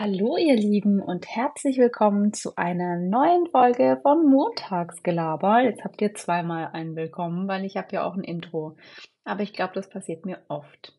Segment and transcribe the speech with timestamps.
[0.00, 5.62] Hallo ihr Lieben und herzlich willkommen zu einer neuen Folge von Montagsgelaber.
[5.62, 8.76] Jetzt habt ihr zweimal ein Willkommen, weil ich habe ja auch ein Intro.
[9.24, 10.96] Aber ich glaube, das passiert mir oft.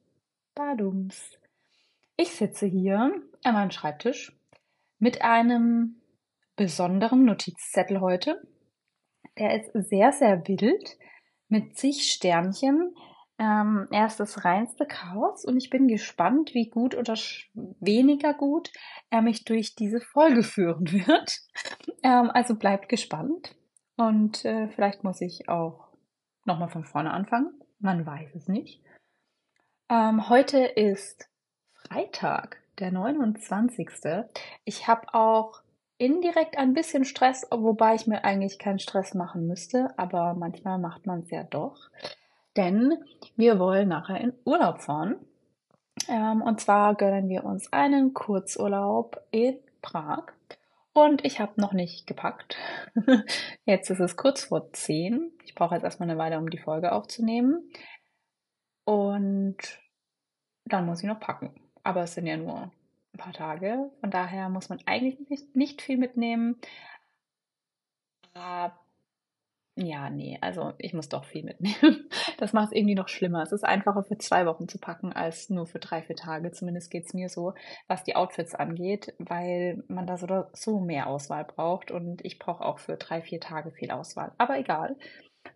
[0.53, 1.39] Badums.
[2.17, 3.13] Ich sitze hier
[3.45, 4.37] an meinem Schreibtisch
[4.97, 6.01] mit einem
[6.57, 8.41] besonderen Notizzettel heute.
[9.37, 10.97] Der ist sehr, sehr wild
[11.47, 12.93] mit zig Sternchen,
[13.39, 17.15] ähm, er ist das reinste Chaos und ich bin gespannt, wie gut oder
[17.79, 18.71] weniger gut
[19.09, 21.39] er mich durch diese Folge führen wird.
[22.03, 23.55] Ähm, also bleibt gespannt
[23.95, 25.87] und äh, vielleicht muss ich auch
[26.43, 27.61] nochmal von vorne anfangen.
[27.79, 28.83] Man weiß es nicht.
[29.89, 31.29] Ähm, heute ist
[31.73, 33.89] Freitag, der 29.
[34.65, 35.61] Ich habe auch
[35.97, 41.05] indirekt ein bisschen Stress, wobei ich mir eigentlich keinen Stress machen müsste, aber manchmal macht
[41.05, 41.89] man es ja doch
[42.57, 42.93] denn
[43.35, 45.15] wir wollen nachher in Urlaub fahren.
[46.07, 50.33] Ähm, und zwar gönnen wir uns einen Kurzurlaub in Prag.
[50.93, 52.57] Und ich habe noch nicht gepackt.
[53.65, 55.31] Jetzt ist es kurz vor 10.
[55.45, 57.71] Ich brauche jetzt erstmal eine Weile, um die Folge aufzunehmen.
[58.85, 59.57] Und
[60.65, 61.53] dann muss ich noch packen.
[61.83, 62.71] Aber es sind ja nur
[63.13, 63.91] ein paar Tage.
[64.01, 66.59] Von daher muss man eigentlich nicht, nicht viel mitnehmen.
[68.33, 68.77] Aber
[69.81, 72.09] ja, nee, also ich muss doch viel mitnehmen.
[72.37, 73.43] Das macht es irgendwie noch schlimmer.
[73.43, 76.51] Es ist einfacher für zwei Wochen zu packen als nur für drei, vier Tage.
[76.51, 77.53] Zumindest geht es mir so,
[77.87, 82.63] was die Outfits angeht, weil man da so so mehr Auswahl braucht und ich brauche
[82.63, 84.31] auch für drei, vier Tage viel Auswahl.
[84.37, 84.95] Aber egal.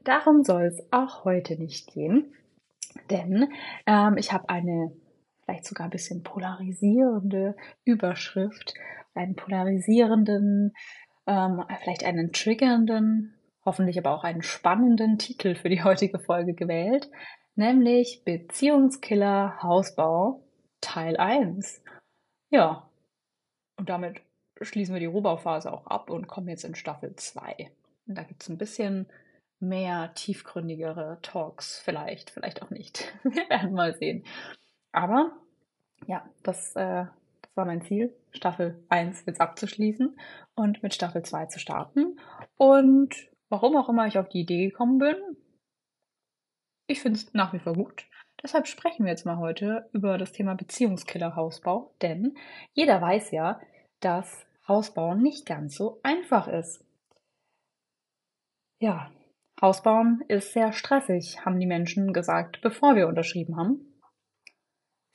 [0.03, 2.33] Darum soll es auch heute nicht gehen,
[3.09, 3.49] denn
[3.85, 4.91] ähm, ich habe eine
[5.43, 8.73] vielleicht sogar ein bisschen polarisierende Überschrift,
[9.13, 10.73] einen polarisierenden,
[11.27, 13.32] ähm, vielleicht einen triggernden
[13.65, 17.09] hoffentlich aber auch einen spannenden Titel für die heutige Folge gewählt,
[17.55, 20.43] nämlich Beziehungskiller Hausbau
[20.81, 21.81] Teil 1.
[22.49, 22.89] Ja,
[23.77, 24.21] und damit
[24.61, 27.71] schließen wir die Rohbauphase auch ab und kommen jetzt in Staffel 2.
[28.07, 29.07] Und da gibt es ein bisschen
[29.59, 33.13] mehr tiefgründigere Talks, vielleicht, vielleicht auch nicht.
[33.23, 34.25] Wir werden mal sehen.
[34.91, 35.31] Aber
[36.05, 37.05] ja, das, äh,
[37.41, 40.17] das war mein Ziel, Staffel 1 jetzt abzuschließen
[40.55, 42.19] und mit Staffel 2 zu starten.
[42.57, 43.15] Und
[43.53, 45.15] Warum auch immer ich auf die Idee gekommen bin,
[46.87, 48.07] ich finde es nach wie vor gut.
[48.41, 52.35] Deshalb sprechen wir jetzt mal heute über das Thema Beziehungskiller Hausbau, denn
[52.71, 53.61] jeder weiß ja,
[53.99, 56.83] dass Hausbauen nicht ganz so einfach ist.
[58.79, 59.11] Ja,
[59.61, 63.99] Hausbauen ist sehr stressig, haben die Menschen gesagt, bevor wir unterschrieben haben.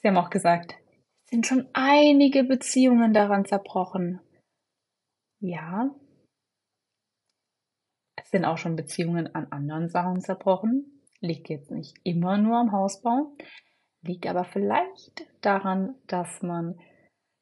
[0.01, 0.77] Sie haben auch gesagt,
[1.25, 4.21] es sind schon einige Beziehungen daran zerbrochen.
[5.41, 5.91] Ja,
[8.31, 11.03] sind auch schon Beziehungen an anderen Sachen zerbrochen.
[11.21, 13.33] Liegt jetzt nicht immer nur am Hausbau,
[14.03, 16.79] liegt aber vielleicht daran, dass man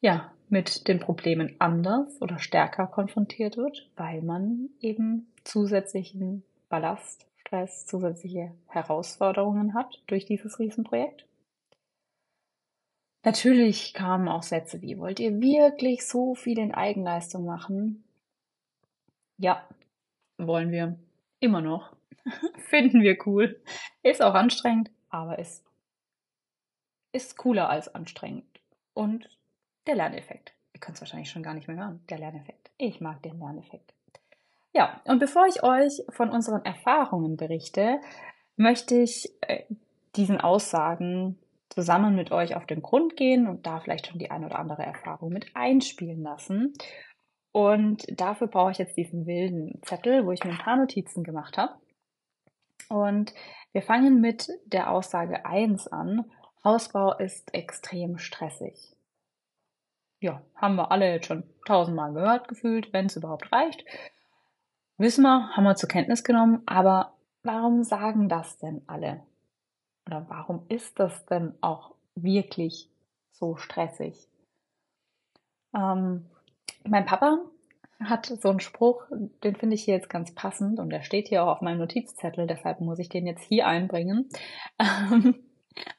[0.00, 7.86] ja mit den Problemen anders oder stärker konfrontiert wird, weil man eben zusätzlichen Ballast, Stress,
[7.86, 11.26] zusätzliche Herausforderungen hat durch dieses Riesenprojekt.
[13.24, 18.04] Natürlich kamen auch Sätze wie, wollt ihr wirklich so viel in Eigenleistung machen?
[19.36, 19.68] Ja,
[20.38, 20.98] wollen wir
[21.40, 21.94] immer noch.
[22.68, 23.60] Finden wir cool.
[24.02, 25.64] Ist auch anstrengend, aber ist,
[27.12, 28.44] ist cooler als anstrengend.
[28.94, 29.28] Und
[29.86, 30.52] der Lerneffekt.
[30.72, 32.02] Ihr könnt es wahrscheinlich schon gar nicht mehr hören.
[32.10, 32.70] Der Lerneffekt.
[32.78, 33.94] Ich mag den Lerneffekt.
[34.72, 37.98] Ja, und bevor ich euch von unseren Erfahrungen berichte,
[38.56, 39.64] möchte ich äh,
[40.16, 41.38] diesen Aussagen
[41.70, 44.82] zusammen mit euch auf den Grund gehen und da vielleicht schon die ein oder andere
[44.82, 46.74] Erfahrung mit einspielen lassen
[47.56, 51.56] und dafür brauche ich jetzt diesen wilden Zettel, wo ich mir ein paar Notizen gemacht
[51.56, 51.72] habe.
[52.90, 53.32] Und
[53.72, 56.30] wir fangen mit der Aussage 1 an.
[56.62, 58.94] Hausbau ist extrem stressig.
[60.20, 63.86] Ja, haben wir alle jetzt schon tausendmal gehört gefühlt, wenn es überhaupt reicht.
[64.98, 69.22] Wissen wir, haben wir zur Kenntnis genommen, aber warum sagen das denn alle?
[70.04, 72.90] Oder warum ist das denn auch wirklich
[73.32, 74.28] so stressig?
[75.74, 76.26] Ähm,
[76.88, 77.38] mein Papa
[78.00, 79.04] hat so einen Spruch,
[79.42, 82.46] den finde ich hier jetzt ganz passend und der steht hier auch auf meinem Notizzettel,
[82.46, 84.28] deshalb muss ich den jetzt hier einbringen.
[84.78, 85.42] Ähm,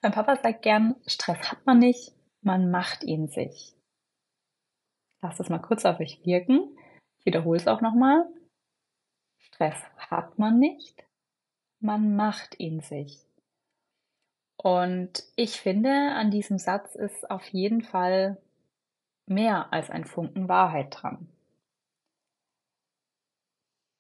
[0.02, 2.12] mein Papa sagt gern, Stress hat man nicht,
[2.42, 3.76] man macht ihn sich.
[5.22, 6.76] Lass das mal kurz auf euch wirken.
[7.20, 8.26] Ich wiederhole es auch nochmal.
[9.38, 11.06] Stress hat man nicht,
[11.80, 13.20] man macht ihn sich.
[14.58, 18.38] Und ich finde, an diesem Satz ist auf jeden Fall
[19.28, 21.30] mehr als ein Funken Wahrheit dran.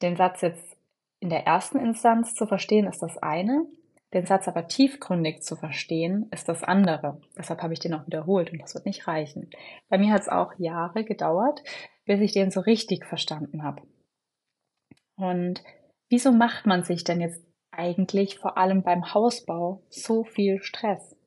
[0.01, 0.77] Den Satz jetzt
[1.19, 3.65] in der ersten Instanz zu verstehen ist das eine,
[4.13, 7.19] Den Satz aber tiefgründig zu verstehen, ist das andere.
[7.38, 9.50] Deshalb habe ich den auch wiederholt und das wird nicht reichen.
[9.89, 11.62] Bei mir hat es auch Jahre gedauert,
[12.06, 13.81] bis ich den so richtig verstanden habe.
[15.18, 15.62] Und
[16.09, 21.18] wieso macht man sich denn jetzt eigentlich vor allem beim Hausbau so viel Stress?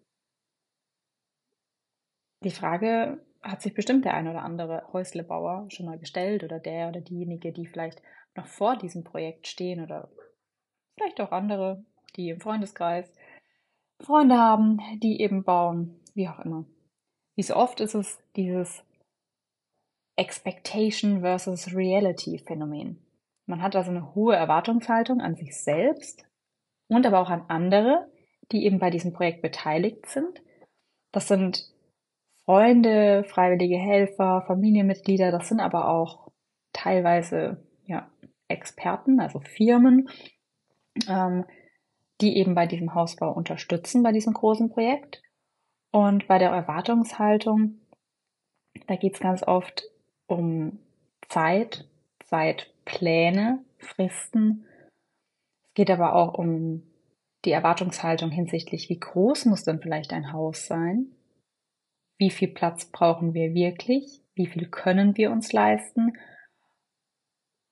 [2.43, 6.89] Die Frage hat sich bestimmt der ein oder andere Häuslebauer schon mal gestellt oder der
[6.89, 8.03] oder diejenige, die vielleicht
[8.35, 10.11] noch vor diesem Projekt stehen oder
[10.95, 11.85] vielleicht auch andere,
[12.17, 13.11] die im Freundeskreis
[14.01, 16.65] Freunde haben, die eben bauen, wie auch immer.
[17.35, 18.83] Wie so oft ist es dieses
[20.17, 22.99] Expectation versus Reality Phänomen.
[23.47, 26.25] Man hat also eine hohe Erwartungshaltung an sich selbst
[26.89, 28.11] und aber auch an andere,
[28.53, 30.43] die eben bei diesem Projekt beteiligt sind.
[31.13, 31.70] Das sind
[32.45, 36.31] Freunde, freiwillige Helfer, Familienmitglieder, das sind aber auch
[36.73, 38.11] teilweise ja,
[38.49, 40.09] Experten, also Firmen,
[41.09, 41.45] ähm,
[42.21, 45.23] die eben bei diesem Hausbau unterstützen, bei diesem großen Projekt.
[45.93, 47.81] Und bei der Erwartungshaltung,
[48.87, 49.85] da geht es ganz oft
[50.27, 50.79] um
[51.29, 51.89] Zeit,
[52.25, 54.67] Zeitpläne, Fristen.
[55.65, 56.83] Es geht aber auch um
[57.45, 61.13] die Erwartungshaltung hinsichtlich, wie groß muss denn vielleicht ein Haus sein?
[62.21, 66.13] Wie viel Platz brauchen wir wirklich, wie viel können wir uns leisten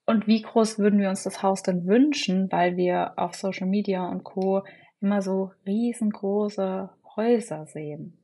[0.07, 4.09] und wie groß würden wir uns das Haus denn wünschen, weil wir auf Social Media
[4.09, 4.65] und Co
[5.03, 8.17] immer so riesengroße Häuser sehen.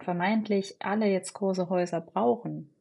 [0.00, 2.74] Vermeintlich alle jetzt große Häuser brauchen.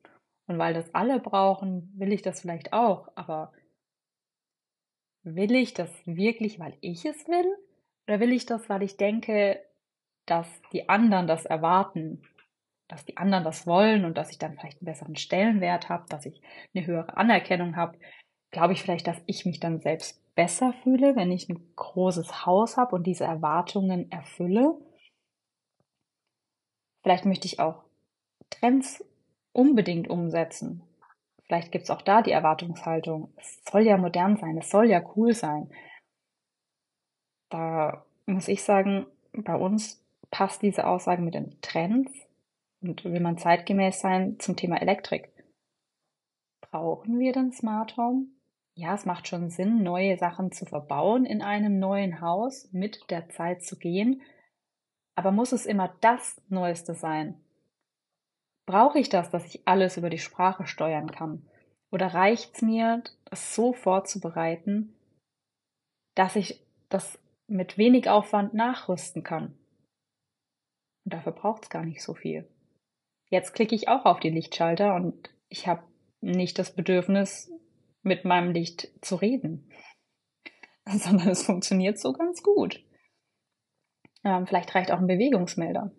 [0.47, 3.53] Und weil das alle brauchen, will ich das vielleicht auch, aber
[5.21, 7.57] will ich das wirklich, weil ich es will?
[8.07, 9.59] Oder will ich das, weil ich denke,
[10.25, 12.23] dass die anderen das erwarten
[12.87, 16.25] dass die anderen das wollen und dass ich dann vielleicht einen besseren Stellenwert habe, dass
[16.25, 16.41] ich
[16.73, 17.97] eine höhere Anerkennung habe,
[18.51, 22.77] glaube ich vielleicht, dass ich mich dann selbst besser fühle, wenn ich ein großes Haus
[22.77, 24.77] habe und diese Erwartungen erfülle.
[27.03, 27.83] Vielleicht möchte ich auch
[28.49, 29.03] Trends
[29.51, 30.83] unbedingt umsetzen.
[31.45, 35.01] Vielleicht gibt es auch da die Erwartungshaltung, es soll ja modern sein, es soll ja
[35.15, 35.69] cool sein.
[37.49, 42.24] Da muss ich sagen, bei uns passt diese Aussage mit den Trends
[42.87, 45.31] und will man zeitgemäß sein zum Thema Elektrik.
[46.61, 48.27] Brauchen wir den Smart Home?
[48.77, 53.29] Ja, es macht schon Sinn, neue Sachen zu verbauen in einem neuen Haus, mit der
[53.29, 54.21] Zeit zu gehen.
[55.15, 57.41] Aber muss es immer das Neueste sein?
[58.65, 61.47] Brauche ich das, dass ich alles über die Sprache steuern kann?
[61.91, 64.93] Oder reicht es mir, das so vorzubereiten,
[66.15, 67.17] dass ich das
[67.47, 69.57] mit wenig Aufwand nachrüsten kann?
[71.05, 72.49] Und dafür braucht es gar nicht so viel.
[73.29, 75.83] Jetzt klicke ich auch auf die Lichtschalter und ich habe
[76.21, 77.51] nicht das Bedürfnis,
[78.05, 79.69] mit meinem Licht zu reden,
[80.85, 82.83] sondern es funktioniert so ganz gut.
[84.23, 85.91] Ähm, vielleicht reicht auch ein Bewegungsmelder.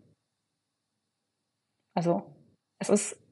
[1.94, 2.22] Also
[2.78, 3.22] es ist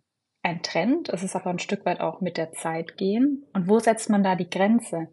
[0.42, 3.46] ein Trend, es ist aber ein Stück weit auch mit der Zeit gehen.
[3.52, 5.08] Und wo setzt man da die Grenze?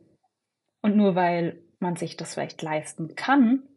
[0.81, 3.67] Und nur weil man sich das vielleicht leisten kann,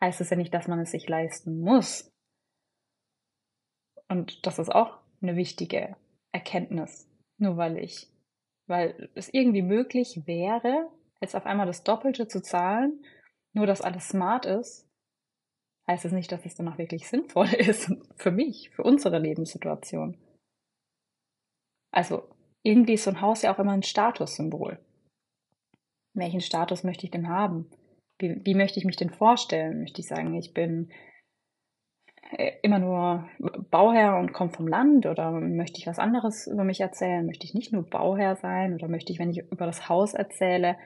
[0.00, 2.13] heißt es ja nicht, dass man es sich leisten muss.
[4.08, 5.96] Und das ist auch eine wichtige
[6.32, 7.08] Erkenntnis.
[7.38, 8.08] Nur weil ich,
[8.66, 10.90] weil es irgendwie möglich wäre,
[11.20, 13.04] jetzt auf einmal das Doppelte zu zahlen,
[13.52, 14.88] nur dass alles smart ist,
[15.86, 20.18] heißt es nicht, dass es dann auch wirklich sinnvoll ist für mich, für unsere Lebenssituation.
[21.90, 22.28] Also
[22.62, 24.78] irgendwie ist so ein Haus ja auch immer ein Statussymbol.
[26.14, 27.70] Welchen Status möchte ich denn haben?
[28.18, 29.80] Wie, wie möchte ich mich denn vorstellen?
[29.80, 30.90] Möchte ich sagen, ich bin
[32.62, 33.28] immer nur
[33.70, 37.26] Bauherr und komme vom Land oder möchte ich was anderes über mich erzählen?
[37.26, 40.76] Möchte ich nicht nur Bauherr sein oder möchte ich, wenn ich über das Haus erzähle,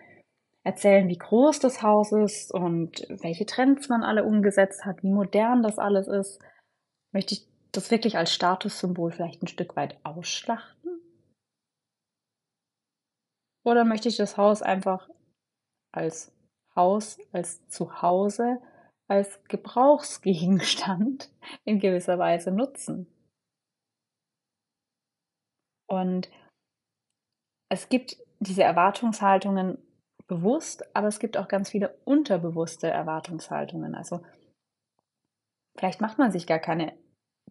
[0.65, 5.63] erzählen, wie groß das Haus ist und welche Trends man alle umgesetzt hat, wie modern
[5.63, 6.41] das alles ist?
[7.13, 11.01] Möchte ich das wirklich als Statussymbol vielleicht ein Stück weit ausschlachten?
[13.65, 15.09] Oder möchte ich das Haus einfach
[15.93, 16.33] als
[16.75, 18.61] Haus, als Zuhause
[19.09, 21.31] als Gebrauchsgegenstand
[21.65, 23.07] in gewisser Weise nutzen.
[25.89, 26.31] Und
[27.71, 29.79] es gibt diese Erwartungshaltungen
[30.27, 33.95] bewusst, aber es gibt auch ganz viele unterbewusste Erwartungshaltungen.
[33.95, 34.23] Also
[35.77, 36.93] vielleicht macht man sich gar keine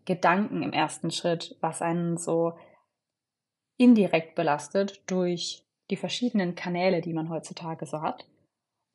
[0.06, 2.58] Gedanken im ersten Schritt, was einen so
[3.78, 8.28] indirekt belastet durch die verschiedenen Kanäle, die man heutzutage so hat.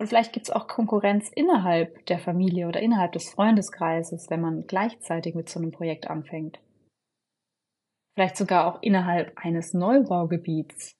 [0.03, 4.67] Und vielleicht gibt es auch Konkurrenz innerhalb der Familie oder innerhalb des Freundeskreises, wenn man
[4.67, 6.59] gleichzeitig mit so einem Projekt anfängt.
[8.17, 10.97] Vielleicht sogar auch innerhalb eines Neubaugebiets.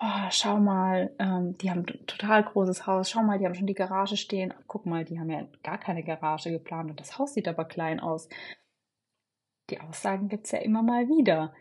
[0.00, 3.66] oh, schau mal, ähm, die haben ein total großes Haus, schau mal, die haben schon
[3.66, 7.34] die Garage stehen, guck mal, die haben ja gar keine Garage geplant und das Haus
[7.34, 8.26] sieht aber klein aus.
[9.68, 11.52] Die Aussagen gibt es ja immer mal wieder.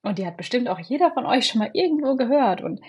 [0.00, 2.62] Und die hat bestimmt auch jeder von euch schon mal irgendwo gehört.
[2.62, 2.80] Und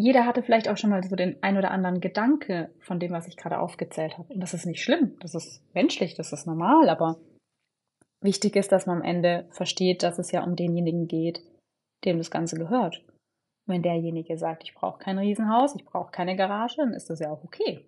[0.00, 3.28] jeder hatte vielleicht auch schon mal so den ein oder anderen Gedanke von dem, was
[3.28, 4.32] ich gerade aufgezählt habe.
[4.32, 7.18] Und das ist nicht schlimm, das ist menschlich, das ist normal, aber
[8.22, 11.42] wichtig ist, dass man am Ende versteht, dass es ja um denjenigen geht,
[12.04, 13.04] dem das Ganze gehört.
[13.66, 17.30] wenn derjenige sagt, ich brauche kein Riesenhaus, ich brauche keine Garage, dann ist das ja
[17.30, 17.84] auch okay.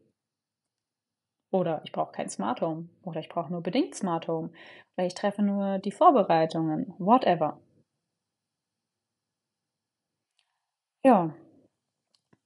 [1.51, 2.89] Oder ich brauche kein Smart Home.
[3.03, 4.51] Oder ich brauche nur bedingt Smart Home.
[4.97, 6.95] Oder ich treffe nur die Vorbereitungen.
[6.99, 7.59] Whatever.
[11.05, 11.35] Ja,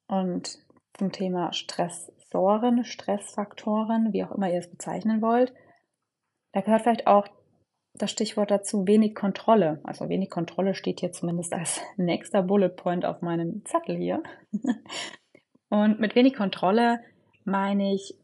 [0.08, 0.58] und
[0.94, 5.52] zum Thema Stressoren, Stressfaktoren, wie auch immer ihr es bezeichnen wollt,
[6.52, 7.28] da gehört vielleicht auch
[7.98, 9.80] das Stichwort dazu wenig Kontrolle.
[9.84, 14.22] Also wenig Kontrolle steht hier zumindest als nächster Bullet Point auf meinem Zettel hier.
[15.68, 17.00] Und mit wenig Kontrolle
[17.44, 18.14] meine ich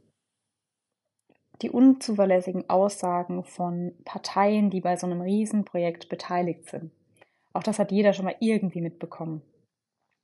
[1.60, 6.92] die unzuverlässigen Aussagen von Parteien, die bei so einem Riesenprojekt beteiligt sind.
[7.52, 9.42] Auch das hat jeder schon mal irgendwie mitbekommen.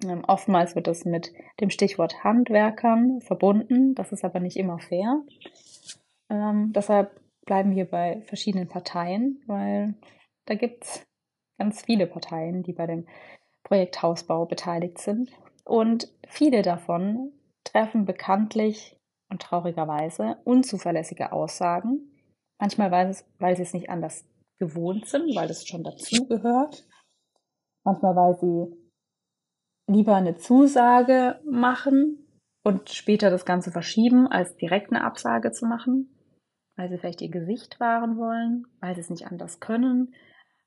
[0.04, 3.94] Ähm, oftmals wird das mit dem Stichwort Handwerkern verbunden.
[3.94, 5.22] Das ist aber nicht immer fair.
[6.30, 9.94] Ähm, deshalb bleiben wir bei verschiedenen Parteien, weil
[10.46, 11.06] da gibt es
[11.58, 13.06] ganz viele Parteien, die bei dem
[13.64, 15.30] Projekt Hausbau beteiligt sind.
[15.64, 17.32] Und viele davon
[17.64, 18.96] treffen bekanntlich
[19.30, 22.12] und traurigerweise unzuverlässige Aussagen.
[22.58, 24.24] Manchmal, weil, es, weil sie es nicht anders
[24.58, 26.86] gewohnt sind, weil es schon dazugehört.
[27.84, 28.77] Manchmal, weil sie
[29.88, 32.26] lieber eine Zusage machen
[32.62, 36.14] und später das Ganze verschieben, als direkt eine Absage zu machen,
[36.76, 40.14] weil sie vielleicht ihr Gesicht wahren wollen, weil sie es nicht anders können,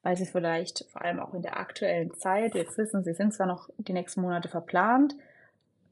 [0.02, 3.48] weil sie vielleicht vor allem auch in der aktuellen Zeit jetzt wissen, sie sind zwar
[3.48, 5.16] noch die nächsten Monate verplant,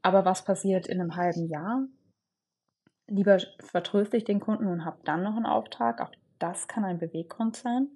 [0.02, 1.86] aber was passiert in einem halben Jahr?
[3.06, 6.00] Lieber vertröste ich den Kunden und habe dann noch einen Auftrag.
[6.00, 7.88] Auch das kann ein Beweggrund sein.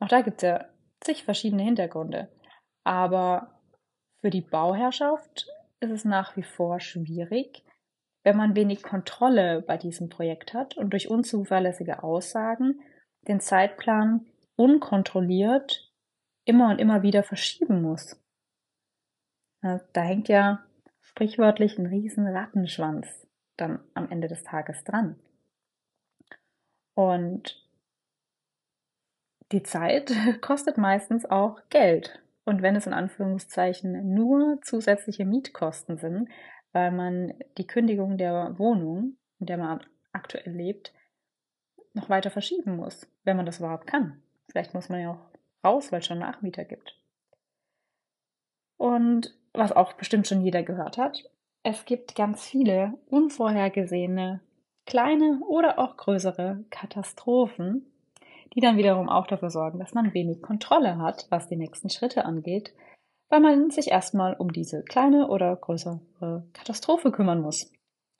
[0.00, 0.64] Auch da gibt es ja
[1.00, 2.28] zig verschiedene Hintergründe.
[2.82, 3.53] Aber
[4.24, 5.48] für die Bauherrschaft
[5.80, 7.62] ist es nach wie vor schwierig,
[8.22, 12.80] wenn man wenig Kontrolle bei diesem Projekt hat und durch unzuverlässige Aussagen
[13.28, 14.24] den Zeitplan
[14.56, 15.92] unkontrolliert
[16.46, 18.18] immer und immer wieder verschieben muss.
[19.60, 20.64] Da hängt ja
[21.02, 23.28] sprichwörtlich ein riesen Rattenschwanz
[23.58, 25.20] dann am Ende des Tages dran.
[26.94, 27.62] Und
[29.52, 32.23] die Zeit kostet meistens auch Geld.
[32.44, 36.28] Und wenn es in Anführungszeichen nur zusätzliche Mietkosten sind,
[36.72, 39.80] weil man die Kündigung der Wohnung, in der man
[40.12, 40.92] aktuell lebt,
[41.94, 44.22] noch weiter verschieben muss, wenn man das überhaupt kann.
[44.50, 45.30] Vielleicht muss man ja auch
[45.64, 46.98] raus, weil es schon Nachmieter gibt.
[48.76, 51.30] Und was auch bestimmt schon jeder gehört hat,
[51.62, 54.40] es gibt ganz viele unvorhergesehene
[54.84, 57.86] kleine oder auch größere Katastrophen,
[58.54, 62.24] die dann wiederum auch dafür sorgen, dass man wenig Kontrolle hat, was die nächsten Schritte
[62.24, 62.74] angeht,
[63.28, 67.72] weil man sich erstmal um diese kleine oder größere Katastrophe kümmern muss.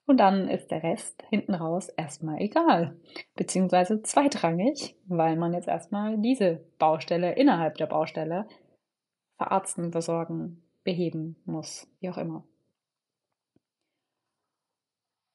[0.07, 2.97] Und dann ist der Rest hinten raus erstmal egal,
[3.37, 8.47] beziehungsweise zweitrangig, weil man jetzt erstmal diese Baustelle innerhalb der Baustelle
[9.39, 12.45] verarzten, versorgen, beheben muss, wie auch immer.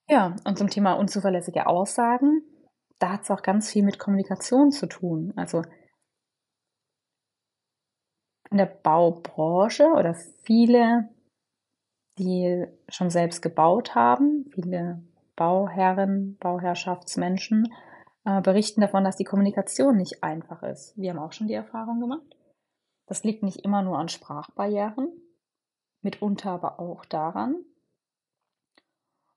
[0.07, 2.43] Ja, und zum Thema unzuverlässige Aussagen
[2.99, 5.33] da hat es auch ganz viel mit Kommunikation zu tun.
[5.35, 5.63] Also
[8.51, 11.09] in der Baubranche oder viele,
[12.17, 15.01] die schon selbst gebaut haben, viele
[15.35, 17.73] Bauherren, Bauherrschaftsmenschen,
[18.25, 20.97] äh, berichten davon, dass die Kommunikation nicht einfach ist.
[20.97, 22.35] Wir haben auch schon die Erfahrung gemacht.
[23.05, 25.09] Das liegt nicht immer nur an Sprachbarrieren,
[26.01, 27.55] mitunter aber auch daran.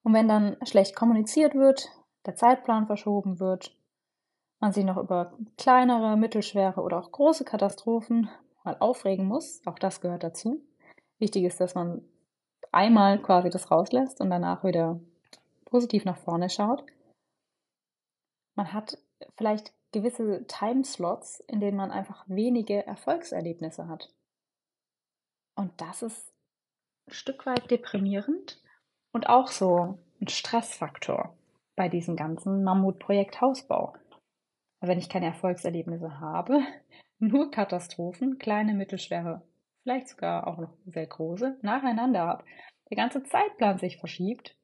[0.02, 1.88] Und wenn dann schlecht kommuniziert wird,
[2.26, 3.76] der Zeitplan verschoben wird,
[4.60, 8.28] man sich noch über kleinere, mittelschwere oder auch große Katastrophen
[8.64, 9.60] mal aufregen muss.
[9.66, 10.62] Auch das gehört dazu.
[11.18, 12.04] Wichtig ist, dass man
[12.70, 15.00] einmal quasi das rauslässt und danach wieder
[15.64, 16.84] positiv nach vorne schaut.
[18.54, 18.98] Man hat
[19.36, 24.12] vielleicht gewisse Timeslots, in denen man einfach wenige Erfolgserlebnisse hat.
[25.54, 26.32] Und das ist
[27.08, 28.62] ein Stück weit deprimierend
[29.12, 31.36] und auch so ein Stressfaktor
[31.82, 33.94] bei diesem ganzen Mammutprojekt Hausbau.
[34.80, 36.60] Wenn ich keine Erfolgserlebnisse habe,
[37.18, 39.42] nur Katastrophen, kleine, mittelschwere,
[39.82, 42.44] vielleicht sogar auch noch sehr große, nacheinander habe,
[42.88, 44.56] der ganze Zeitplan sich verschiebt,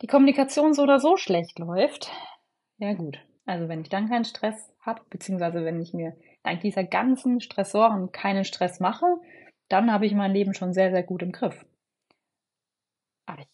[0.00, 2.10] die Kommunikation so oder so schlecht läuft,
[2.78, 3.18] ja gut.
[3.44, 8.10] Also wenn ich dann keinen Stress habe, beziehungsweise wenn ich mir dank dieser ganzen Stressoren
[8.10, 9.04] keinen Stress mache,
[9.68, 11.66] dann habe ich mein Leben schon sehr, sehr gut im Griff.
[13.26, 13.51] Aber ich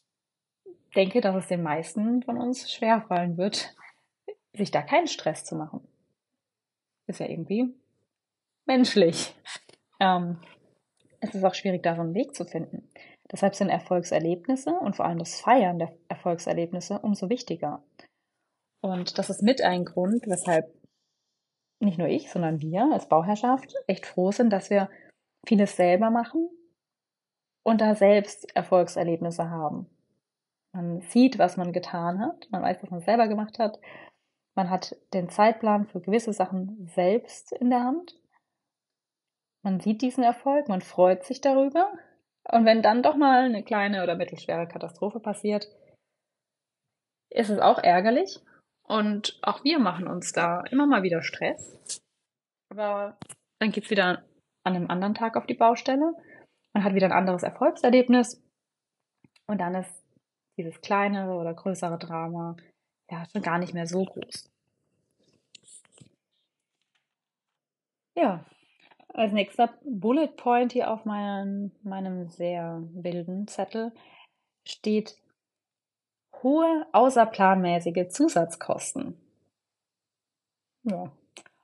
[0.94, 3.74] denke, dass es den meisten von uns schwerfallen wird,
[4.52, 5.86] sich da keinen Stress zu machen.
[7.06, 7.74] Ist ja irgendwie
[8.66, 9.34] menschlich.
[10.00, 10.38] Ähm,
[11.20, 12.88] es ist auch schwierig, da so einen Weg zu finden.
[13.30, 17.82] Deshalb sind Erfolgserlebnisse und vor allem das Feiern der Erfolgserlebnisse umso wichtiger.
[18.80, 20.72] Und das ist mit ein Grund, weshalb
[21.80, 24.88] nicht nur ich, sondern wir als Bauherrschaft echt froh sind, dass wir
[25.46, 26.48] vieles selber machen
[27.64, 29.86] und da selbst Erfolgserlebnisse haben.
[30.74, 33.78] Man sieht, was man getan hat, man weiß, was man selber gemacht hat,
[34.54, 38.18] man hat den Zeitplan für gewisse Sachen selbst in der Hand.
[39.62, 41.92] Man sieht diesen Erfolg, man freut sich darüber.
[42.50, 45.68] Und wenn dann doch mal eine kleine oder mittelschwere Katastrophe passiert,
[47.30, 48.40] ist es auch ärgerlich.
[48.82, 52.02] Und auch wir machen uns da immer mal wieder Stress.
[52.70, 53.18] Aber
[53.60, 54.24] dann geht es wieder
[54.64, 56.14] an einem anderen Tag auf die Baustelle.
[56.74, 58.42] Man hat wieder ein anderes Erfolgserlebnis.
[59.46, 59.97] Und dann ist
[60.58, 62.56] dieses kleinere oder größere Drama
[63.10, 64.50] ja schon gar nicht mehr so groß.
[68.14, 68.44] Ja,
[69.14, 73.92] als nächster Bullet Point hier auf meinem, meinem sehr wilden Zettel
[74.66, 75.16] steht
[76.42, 79.16] hohe außerplanmäßige Zusatzkosten.
[80.82, 81.12] Ja,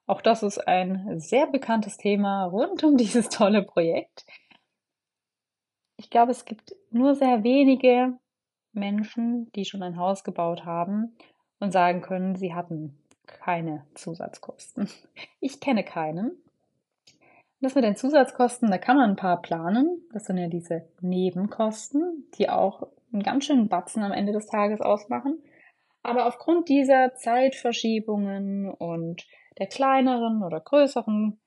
[0.06, 4.24] auch das ist ein sehr bekanntes Thema rund um dieses tolle Projekt.
[5.96, 8.18] Ich glaube, es gibt nur sehr wenige
[8.75, 11.16] Menschen, die schon ein Haus gebaut haben
[11.61, 14.88] und sagen können, sie hatten keine Zusatzkosten.
[15.40, 16.33] Ich kenne keinen.
[17.61, 20.02] Das mit den Zusatzkosten, da kann man ein paar planen.
[20.12, 24.81] Das sind ja diese Nebenkosten, die auch einen ganz schönen Batzen am Ende des Tages
[24.81, 25.43] ausmachen.
[26.02, 29.26] Aber aufgrund dieser Zeitverschiebungen und
[29.59, 31.38] der kleineren oder größeren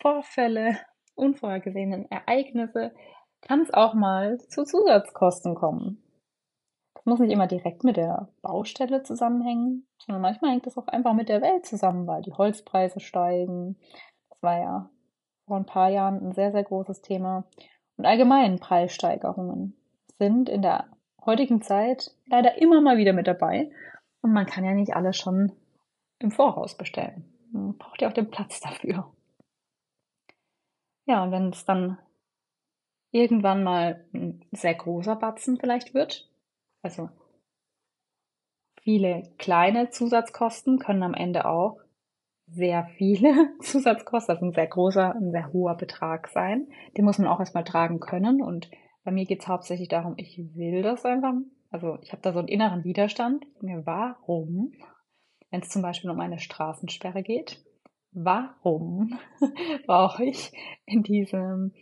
[0.00, 0.78] Vorfälle,
[1.14, 2.92] unvorhergesehenen Ereignisse,
[3.40, 6.02] kann es auch mal zu Zusatzkosten kommen.
[7.04, 11.14] Das muss nicht immer direkt mit der Baustelle zusammenhängen, sondern manchmal hängt es auch einfach
[11.14, 13.76] mit der Welt zusammen, weil die Holzpreise steigen.
[14.30, 14.90] Das war ja
[15.48, 17.44] vor ein paar Jahren ein sehr, sehr großes Thema.
[17.96, 19.76] Und allgemein Preissteigerungen
[20.18, 20.86] sind in der
[21.26, 23.72] heutigen Zeit leider immer mal wieder mit dabei.
[24.20, 25.50] Und man kann ja nicht alles schon
[26.20, 27.24] im Voraus bestellen.
[27.50, 29.12] Man braucht ja auch den Platz dafür.
[31.06, 31.98] Ja, und wenn es dann
[33.10, 36.31] irgendwann mal ein sehr großer Batzen vielleicht wird,
[36.82, 37.08] also
[38.82, 41.78] viele kleine Zusatzkosten können am Ende auch
[42.46, 46.68] sehr viele Zusatzkosten, also ein sehr großer, ein sehr hoher Betrag sein.
[46.96, 48.42] Den muss man auch erstmal tragen können.
[48.42, 48.70] Und
[49.04, 51.34] bei mir geht es hauptsächlich darum, ich will das einfach.
[51.70, 53.46] Also ich habe da so einen inneren Widerstand.
[53.62, 54.72] Mir, warum?
[55.50, 57.64] Wenn es zum Beispiel um eine Straßensperre geht,
[58.12, 59.18] warum
[59.86, 60.52] brauche ich
[60.84, 61.72] in diesem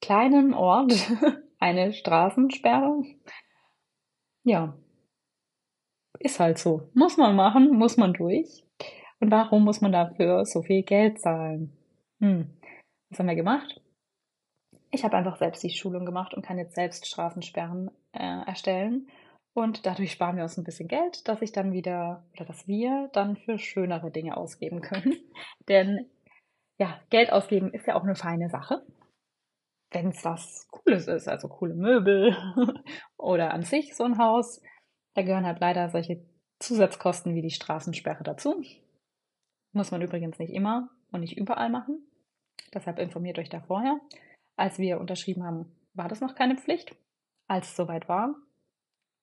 [0.00, 0.92] kleinen Ort
[1.62, 3.04] eine Straßensperre?
[4.44, 4.74] Ja,
[6.18, 6.88] ist halt so.
[6.94, 8.64] Muss man machen, muss man durch.
[9.20, 11.72] Und warum muss man dafür so viel Geld zahlen?
[12.20, 12.50] Hm.
[13.08, 13.80] Was haben wir gemacht?
[14.90, 19.08] Ich habe einfach selbst die Schulung gemacht und kann jetzt selbst Straßensperren äh, erstellen.
[19.54, 23.10] Und dadurch sparen wir uns ein bisschen Geld, dass ich dann wieder oder dass wir
[23.12, 25.16] dann für schönere Dinge ausgeben können.
[25.68, 26.06] Denn
[26.78, 28.84] ja, Geld ausgeben ist ja auch eine feine Sache.
[29.92, 32.36] Wenn es was Cooles ist, also coole Möbel
[33.16, 34.60] oder an sich so ein Haus,
[35.14, 36.24] da gehören halt leider solche
[36.58, 38.62] Zusatzkosten wie die Straßensperre dazu.
[39.72, 42.06] Muss man übrigens nicht immer und nicht überall machen.
[42.72, 44.00] Deshalb informiert euch da vorher.
[44.56, 46.94] Als wir unterschrieben haben, war das noch keine Pflicht.
[47.48, 48.34] Als es soweit war,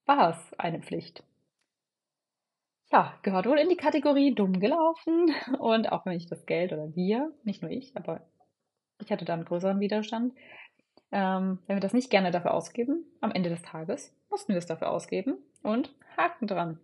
[0.05, 1.23] war es eine Pflicht.
[2.91, 5.33] Ja, gehört wohl in die Kategorie dumm gelaufen.
[5.59, 8.27] Und auch wenn ich das Geld oder wir, nicht nur ich, aber
[9.01, 10.33] ich hatte da einen größeren Widerstand,
[11.11, 14.65] ähm, wenn wir das nicht gerne dafür ausgeben, am Ende des Tages mussten wir es
[14.65, 16.79] dafür ausgeben und Haken dran.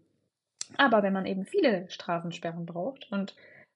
[0.77, 3.35] Aber wenn man eben viele Straßensperren braucht und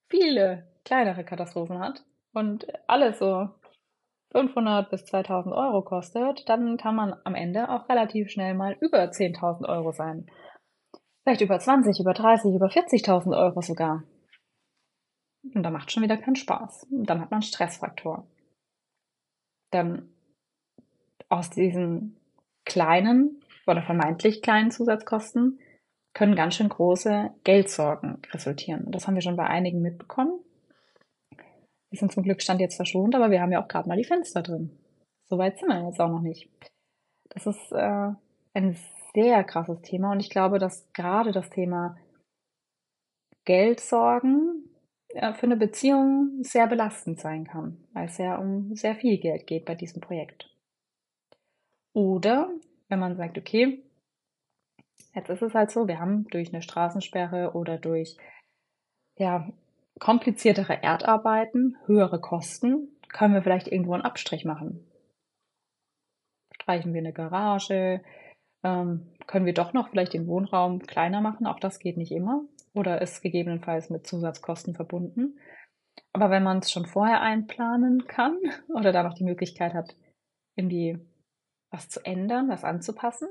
[0.09, 3.49] viele kleinere Katastrophen hat und alles so
[4.31, 9.03] 500 bis 2000 Euro kostet, dann kann man am Ende auch relativ schnell mal über
[9.03, 10.29] 10.000 Euro sein.
[11.23, 14.03] Vielleicht über 20, über 30, über 40.000 Euro sogar.
[15.53, 16.87] Und da macht schon wieder keinen Spaß.
[16.91, 18.27] Und dann hat man Stressfaktor.
[19.71, 20.09] Dann
[21.29, 22.17] aus diesen
[22.65, 25.59] kleinen oder vermeintlich kleinen Zusatzkosten
[26.13, 28.91] können ganz schön große Geldsorgen resultieren.
[28.91, 30.39] das haben wir schon bei einigen mitbekommen.
[31.91, 34.03] Wir sind zum Glück Stand jetzt verschont, aber wir haben ja auch gerade mal die
[34.03, 34.77] Fenster drin.
[35.27, 36.49] Soweit sind wir jetzt auch noch nicht.
[37.29, 38.11] Das ist äh,
[38.53, 38.75] ein
[39.13, 41.97] sehr krasses Thema und ich glaube, dass gerade das Thema
[43.45, 44.69] Geldsorgen
[45.13, 49.47] ja, für eine Beziehung sehr belastend sein kann, weil es ja um sehr viel Geld
[49.47, 50.49] geht bei diesem Projekt.
[51.93, 52.49] Oder
[52.87, 53.83] wenn man sagt, okay,
[55.15, 58.17] jetzt ist es halt so, wir haben durch eine Straßensperre oder durch
[59.17, 59.49] ja,
[59.99, 64.85] kompliziertere Erdarbeiten, höhere Kosten, können wir vielleicht irgendwo einen Abstrich machen.
[66.53, 68.01] Streichen wir eine Garage,
[68.63, 72.43] ähm, können wir doch noch vielleicht den Wohnraum kleiner machen, auch das geht nicht immer
[72.73, 75.39] oder ist gegebenenfalls mit Zusatzkosten verbunden.
[76.13, 78.37] Aber wenn man es schon vorher einplanen kann
[78.69, 79.95] oder da noch die Möglichkeit hat,
[80.55, 80.99] irgendwie
[81.71, 83.29] was zu ändern, was anzupassen,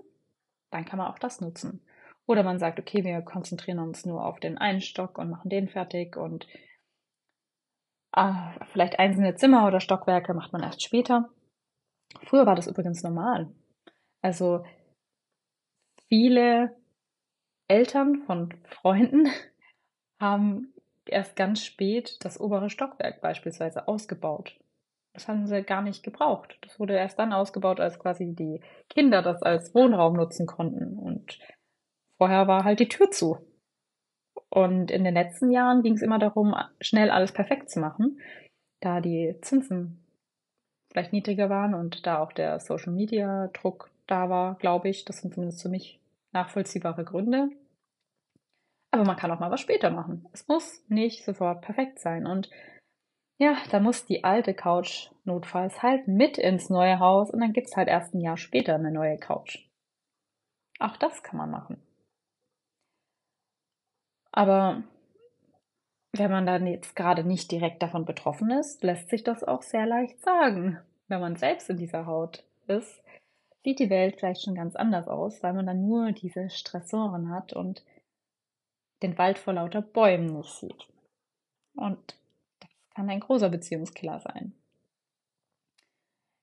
[0.70, 1.82] dann kann man auch das nutzen.
[2.26, 5.68] Oder man sagt, okay, wir konzentrieren uns nur auf den einen Stock und machen den
[5.68, 6.46] fertig und
[8.12, 11.30] ah, vielleicht einzelne Zimmer oder Stockwerke macht man erst später.
[12.24, 13.50] Früher war das übrigens normal.
[14.20, 14.64] Also
[16.08, 16.76] viele
[17.66, 19.28] Eltern von Freunden
[20.20, 20.74] haben
[21.06, 24.58] erst ganz spät das obere Stockwerk beispielsweise ausgebaut.
[25.12, 26.58] Das haben sie gar nicht gebraucht.
[26.62, 30.98] Das wurde erst dann ausgebaut, als quasi die Kinder das als Wohnraum nutzen konnten.
[30.98, 31.38] Und
[32.18, 33.38] vorher war halt die Tür zu.
[34.50, 38.20] Und in den letzten Jahren ging es immer darum, schnell alles perfekt zu machen,
[38.80, 40.04] da die Zinsen
[40.90, 45.04] vielleicht niedriger waren und da auch der Social Media Druck da war, glaube ich.
[45.04, 46.00] Das sind zumindest für mich
[46.32, 47.50] nachvollziehbare Gründe.
[48.90, 50.26] Aber man kann auch mal was später machen.
[50.32, 52.26] Es muss nicht sofort perfekt sein.
[52.26, 52.48] Und
[53.38, 57.68] ja, da muss die alte Couch notfalls halt mit ins neue Haus und dann gibt
[57.68, 59.64] es halt erst ein Jahr später eine neue Couch.
[60.80, 61.82] Auch das kann man machen.
[64.32, 64.82] Aber
[66.12, 69.86] wenn man dann jetzt gerade nicht direkt davon betroffen ist, lässt sich das auch sehr
[69.86, 70.80] leicht sagen.
[71.06, 73.02] Wenn man selbst in dieser Haut ist,
[73.62, 77.52] sieht die Welt vielleicht schon ganz anders aus, weil man dann nur diese Stressoren hat
[77.52, 77.84] und
[79.02, 80.88] den Wald vor lauter Bäumen nicht sieht.
[81.76, 82.16] Und
[82.98, 84.54] kann ein großer Beziehungskiller sein.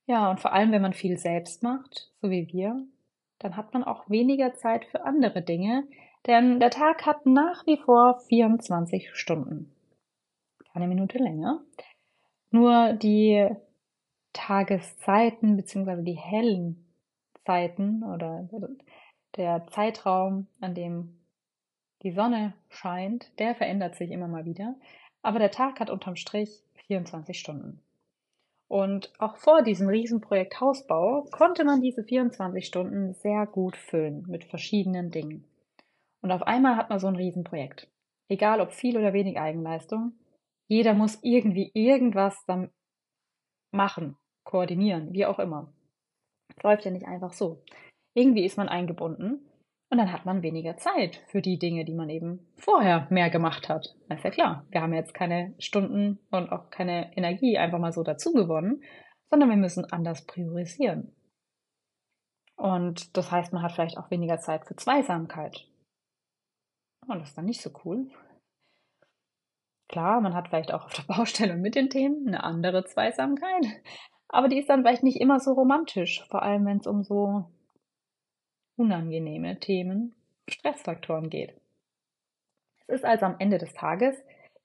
[0.05, 2.81] Ja, und vor allem, wenn man viel selbst macht, so wie wir,
[3.39, 5.85] dann hat man auch weniger Zeit für andere Dinge,
[6.27, 9.69] denn der Tag hat nach wie vor 24 Stunden.
[10.71, 11.61] Keine Minute länger.
[12.51, 13.49] Nur die
[14.31, 16.03] Tageszeiten bzw.
[16.03, 16.85] die hellen
[17.43, 18.47] Zeiten oder
[19.35, 21.19] der Zeitraum, an dem
[22.03, 24.75] die Sonne scheint, der verändert sich immer mal wieder.
[25.25, 27.81] Aber der Tag hat unterm Strich 24 Stunden.
[28.67, 34.43] Und auch vor diesem Riesenprojekt Hausbau konnte man diese 24 Stunden sehr gut füllen mit
[34.43, 35.43] verschiedenen Dingen.
[36.21, 37.87] Und auf einmal hat man so ein Riesenprojekt.
[38.29, 40.13] Egal ob viel oder wenig Eigenleistung,
[40.67, 42.69] jeder muss irgendwie irgendwas dann
[43.71, 45.73] machen, koordinieren, wie auch immer.
[46.55, 47.63] Es läuft ja nicht einfach so.
[48.13, 49.43] Irgendwie ist man eingebunden
[49.89, 53.69] und dann hat man weniger Zeit für die Dinge, die man eben vorher mehr gemacht
[53.69, 53.95] hat.
[54.09, 54.65] Das ist ja klar.
[54.69, 58.83] Wir haben jetzt keine Stunden und auch keine Energie einfach mal so dazu gewonnen,
[59.29, 61.15] sondern wir müssen anders priorisieren.
[62.55, 65.67] Und das heißt, man hat vielleicht auch weniger Zeit für Zweisamkeit.
[67.07, 68.09] Und das ist dann nicht so cool.
[69.87, 73.65] Klar, man hat vielleicht auch auf der Baustelle mit den Themen eine andere Zweisamkeit,
[74.27, 77.51] aber die ist dann vielleicht nicht immer so romantisch, vor allem wenn es um so
[78.75, 80.15] unangenehme Themen,
[80.47, 81.53] Stressfaktoren geht.
[82.87, 84.15] Es ist also am Ende des Tages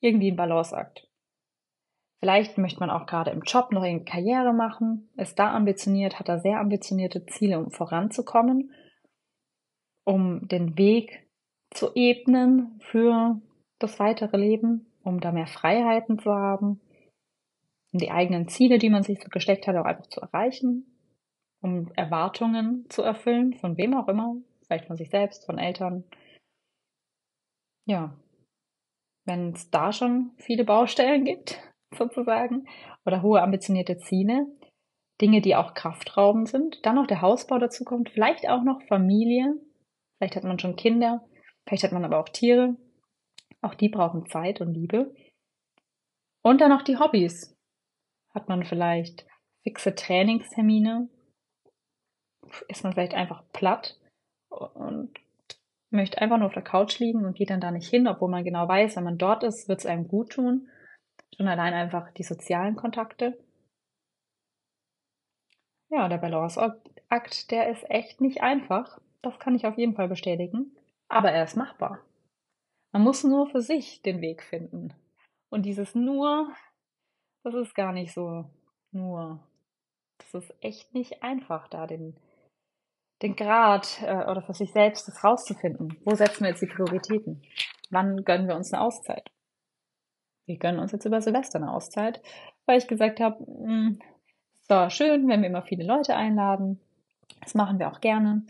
[0.01, 1.07] irgendwie ein Balanceakt.
[2.19, 6.29] Vielleicht möchte man auch gerade im Job noch eine Karriere machen, ist da ambitioniert, hat
[6.29, 8.75] da sehr ambitionierte Ziele, um voranzukommen,
[10.05, 11.27] um den Weg
[11.71, 13.41] zu ebnen für
[13.79, 16.81] das weitere Leben, um da mehr Freiheiten zu haben,
[17.93, 20.85] um die eigenen Ziele, die man sich so gesteckt hat, auch einfach zu erreichen
[21.61, 26.05] um Erwartungen zu erfüllen, von wem auch immer, vielleicht von sich selbst, von Eltern.
[27.87, 28.17] Ja,
[29.27, 31.61] wenn es da schon viele Baustellen gibt,
[31.97, 32.67] sozusagen,
[33.05, 34.47] oder hohe ambitionierte Ziele,
[35.21, 39.55] Dinge, die auch kraftraubend sind, dann noch der Hausbau dazu kommt, vielleicht auch noch Familie,
[40.17, 41.27] vielleicht hat man schon Kinder,
[41.67, 42.77] vielleicht hat man aber auch Tiere,
[43.61, 45.15] auch die brauchen Zeit und Liebe.
[46.43, 47.55] Und dann noch die Hobbys.
[48.35, 49.27] Hat man vielleicht
[49.63, 51.11] fixe Trainingstermine,
[52.69, 53.99] ist man vielleicht einfach platt
[54.49, 55.11] und
[55.91, 58.45] möchte einfach nur auf der Couch liegen und geht dann da nicht hin, obwohl man
[58.45, 60.69] genau weiß, wenn man dort ist, wird es einem gut tun.
[61.37, 63.39] Schon allein einfach die sozialen Kontakte.
[65.89, 69.01] Ja, der Balanceakt, der ist echt nicht einfach.
[69.23, 70.77] Das kann ich auf jeden Fall bestätigen.
[71.09, 72.01] Aber er ist machbar.
[72.93, 74.95] Man muss nur für sich den Weg finden.
[75.49, 76.53] Und dieses nur,
[77.43, 78.45] das ist gar nicht so
[78.93, 79.41] nur.
[80.19, 82.17] Das ist echt nicht einfach, da den
[83.23, 85.97] den Grad äh, oder für sich selbst das rauszufinden.
[86.05, 87.43] Wo setzen wir jetzt die Prioritäten?
[87.91, 89.31] Wann gönnen wir uns eine Auszeit?
[90.51, 92.21] wir gönnen uns jetzt über Silvester eine Auszeit,
[92.67, 94.01] weil ich gesagt habe, hm,
[94.61, 96.81] es war schön, wenn wir immer viele Leute einladen.
[97.41, 98.45] Das machen wir auch gerne.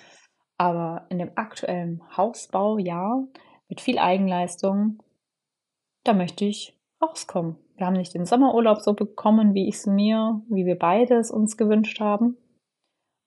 [0.56, 3.26] Aber in dem aktuellen Hausbaujahr
[3.68, 5.02] mit viel Eigenleistung,
[6.04, 7.56] da möchte ich rauskommen.
[7.76, 11.30] Wir haben nicht den Sommerurlaub so bekommen, wie ich es mir, wie wir beide es
[11.30, 12.37] uns gewünscht haben,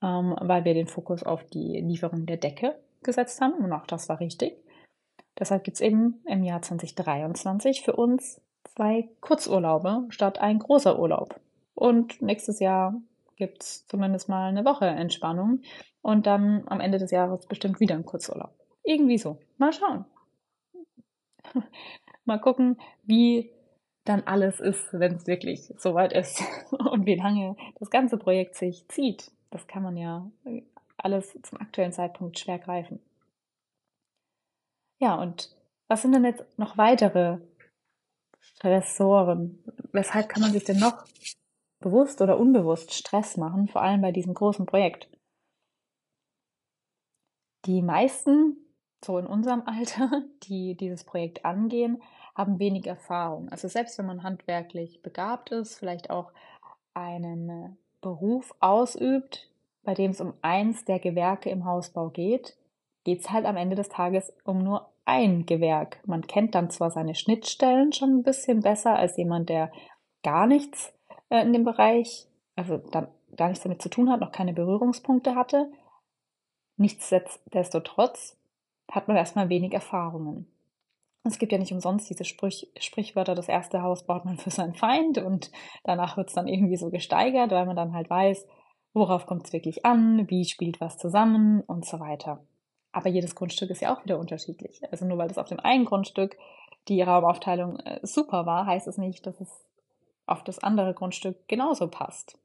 [0.03, 4.09] ähm, weil wir den Fokus auf die Lieferung der Decke gesetzt haben und auch das
[4.09, 4.57] war richtig.
[5.39, 8.41] Deshalb gibt es eben im Jahr 2023 für uns
[8.75, 11.39] zwei Kurzurlaube statt ein großer Urlaub.
[11.73, 13.01] Und nächstes Jahr
[13.35, 15.61] gibt es zumindest mal eine Woche Entspannung
[16.01, 18.53] und dann am Ende des Jahres bestimmt wieder ein Kurzurlaub.
[18.83, 19.39] Irgendwie so.
[19.57, 20.05] Mal schauen.
[22.25, 23.51] mal gucken, wie
[24.05, 28.87] dann alles ist, wenn es wirklich soweit ist und wie lange das ganze Projekt sich
[28.89, 29.31] zieht.
[29.53, 30.31] Das kann man ja
[30.97, 32.99] alles zum aktuellen Zeitpunkt schwer greifen.
[34.99, 35.55] Ja, und
[35.87, 37.37] was sind denn jetzt noch weitere
[38.39, 39.63] Stressoren?
[39.91, 41.05] Weshalb kann man sich denn noch
[41.81, 45.07] bewusst oder unbewusst Stress machen, vor allem bei diesem großen Projekt?
[47.65, 48.57] Die meisten,
[49.05, 52.01] so in unserem Alter, die dieses Projekt angehen,
[52.33, 53.49] haben wenig Erfahrung.
[53.49, 56.31] Also selbst wenn man handwerklich begabt ist, vielleicht auch
[56.95, 59.49] einen Beruf ausübt,
[59.83, 62.55] bei dem es um eins der Gewerke im Hausbau geht,
[63.03, 65.99] geht es halt am Ende des Tages um nur ein Gewerk.
[66.05, 69.71] Man kennt dann zwar seine Schnittstellen schon ein bisschen besser als jemand, der
[70.21, 70.93] gar nichts
[71.29, 75.35] äh, in dem Bereich, also dann gar nichts damit zu tun hat, noch keine Berührungspunkte
[75.35, 75.71] hatte.
[76.77, 78.37] Nichtsdestotrotz
[78.91, 80.47] hat man erstmal wenig Erfahrungen.
[81.23, 84.75] Es gibt ja nicht umsonst diese Sprich Sprichwörter, das erste Haus baut man für seinen
[84.75, 85.51] Feind und
[85.83, 88.45] danach wird es dann irgendwie so gesteigert, weil man dann halt weiß,
[88.93, 92.45] worauf kommt es wirklich an, wie spielt was zusammen und so weiter.
[92.91, 94.81] Aber jedes Grundstück ist ja auch wieder unterschiedlich.
[94.91, 96.37] Also nur weil das auf dem einen Grundstück
[96.87, 99.49] die Raumaufteilung äh, super war, heißt es nicht, dass es
[100.25, 102.37] auf das andere Grundstück genauso passt.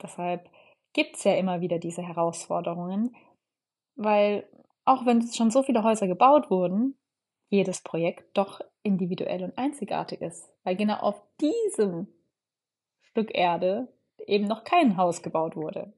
[0.00, 0.48] Deshalb
[0.92, 3.14] gibt es ja immer wieder diese Herausforderungen,
[3.96, 4.48] weil
[4.84, 6.96] auch wenn schon so viele Häuser gebaut wurden,
[7.48, 12.08] jedes Projekt doch individuell und einzigartig ist, weil genau auf diesem
[13.02, 13.88] Stück Erde
[14.26, 15.92] eben noch kein Haus gebaut wurde.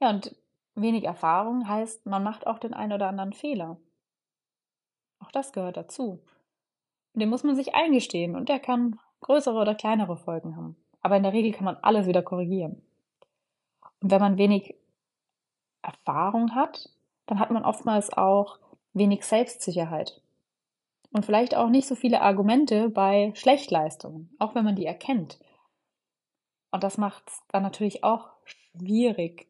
[0.00, 0.34] Ja, und
[0.74, 3.76] wenig Erfahrung heißt, man macht auch den einen oder anderen Fehler.
[5.20, 6.20] Auch das gehört dazu.
[7.14, 10.76] Und den muss man sich eingestehen und der kann größere oder kleinere Folgen haben.
[11.00, 12.82] Aber in der Regel kann man alles wieder korrigieren.
[14.00, 14.74] Und wenn man wenig
[15.82, 16.88] Erfahrung hat,
[17.26, 18.58] dann hat man oftmals auch
[18.94, 20.20] wenig Selbstsicherheit.
[21.12, 25.38] Und vielleicht auch nicht so viele Argumente bei Schlechtleistungen, auch wenn man die erkennt.
[26.70, 29.46] Und das macht es dann natürlich auch schwierig,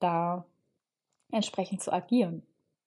[0.00, 0.44] da
[1.30, 2.42] entsprechend zu agieren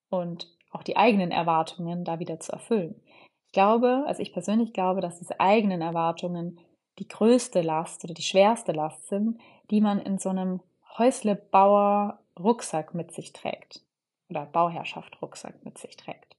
[0.09, 3.01] und auch die eigenen Erwartungen da wieder zu erfüllen.
[3.45, 6.59] Ich glaube, also ich persönlich glaube, dass diese eigenen Erwartungen
[6.99, 9.39] die größte Last oder die schwerste Last sind,
[9.71, 10.59] die man in so einem
[10.97, 13.81] Häuslebauer Rucksack mit sich trägt
[14.29, 16.35] oder Bauherrschaft Rucksack mit sich trägt.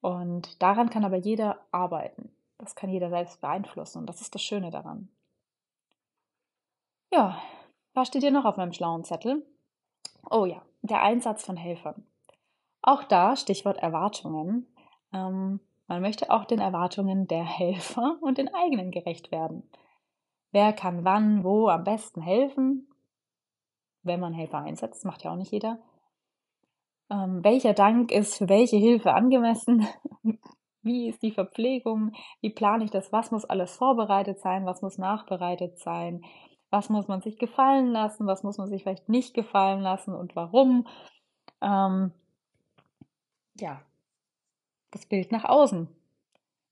[0.00, 2.30] Und daran kann aber jeder arbeiten.
[2.58, 5.08] Das kann jeder selbst beeinflussen und das ist das Schöne daran.
[7.12, 7.40] Ja,
[7.94, 9.44] was steht hier noch auf meinem schlauen Zettel?
[10.30, 12.04] Oh ja, der Einsatz von Helfern.
[12.82, 14.66] Auch da Stichwort Erwartungen.
[15.12, 19.62] Ähm, man möchte auch den Erwartungen der Helfer und den eigenen gerecht werden.
[20.50, 22.88] Wer kann wann, wo am besten helfen?
[24.02, 25.78] Wenn man Helfer einsetzt, macht ja auch nicht jeder.
[27.10, 29.86] Ähm, welcher Dank ist für welche Hilfe angemessen?
[30.82, 32.12] Wie ist die Verpflegung?
[32.40, 33.12] Wie plane ich das?
[33.12, 34.66] Was muss alles vorbereitet sein?
[34.66, 36.22] Was muss nachbereitet sein?
[36.70, 38.26] Was muss man sich gefallen lassen?
[38.26, 40.86] Was muss man sich vielleicht nicht gefallen lassen und warum?
[41.62, 42.12] Ähm,
[43.58, 43.82] ja,
[44.90, 45.88] das Bild nach außen.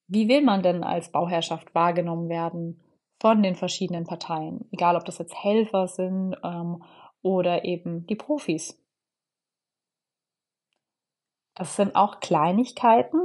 [0.08, 2.80] Wie will man denn als Bauherrschaft wahrgenommen werden
[3.20, 4.68] von den verschiedenen Parteien?
[4.70, 6.82] Egal, ob das jetzt Helfer sind ähm,
[7.22, 8.80] oder eben die Profis.
[11.56, 13.18] Das sind auch Kleinigkeiten.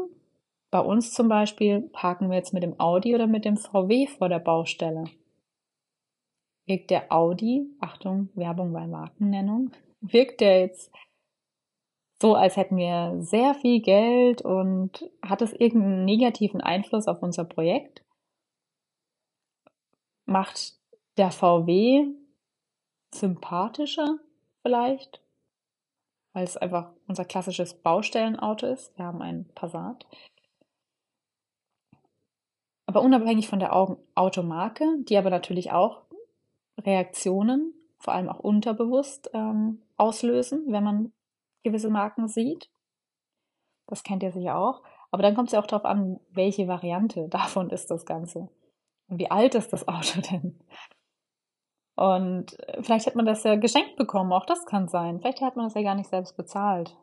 [0.72, 4.30] Bei uns zum Beispiel parken wir jetzt mit dem Audi oder mit dem VW vor
[4.30, 5.04] der Baustelle.
[6.66, 10.92] Wirkt der Audi, Achtung, Werbung bei Markennennung, wirkt der jetzt
[12.22, 17.46] so, als hätten wir sehr viel Geld und hat es irgendeinen negativen Einfluss auf unser
[17.46, 18.06] Projekt?
[20.26, 20.80] Macht
[21.18, 22.06] der VW
[23.14, 24.20] sympathischer
[24.62, 25.21] vielleicht?
[26.34, 28.98] Weil es einfach unser klassisches Baustellenauto ist.
[28.98, 30.06] Wir haben einen Passat.
[32.86, 36.02] Aber unabhängig von der Automarke, die aber natürlich auch
[36.80, 41.14] Reaktionen, vor allem auch unterbewusst, ähm, auslösen, wenn man
[41.64, 42.70] gewisse Marken sieht.
[43.88, 44.84] Das kennt ihr sicher auch.
[45.12, 48.50] Aber dann kommt es ja auch darauf an, welche Variante davon ist das Ganze.
[49.08, 50.60] Und wie alt ist das Auto denn?
[52.02, 55.20] Und vielleicht hat man das ja geschenkt bekommen, auch das kann sein.
[55.20, 56.98] Vielleicht hat man das ja gar nicht selbst bezahlt.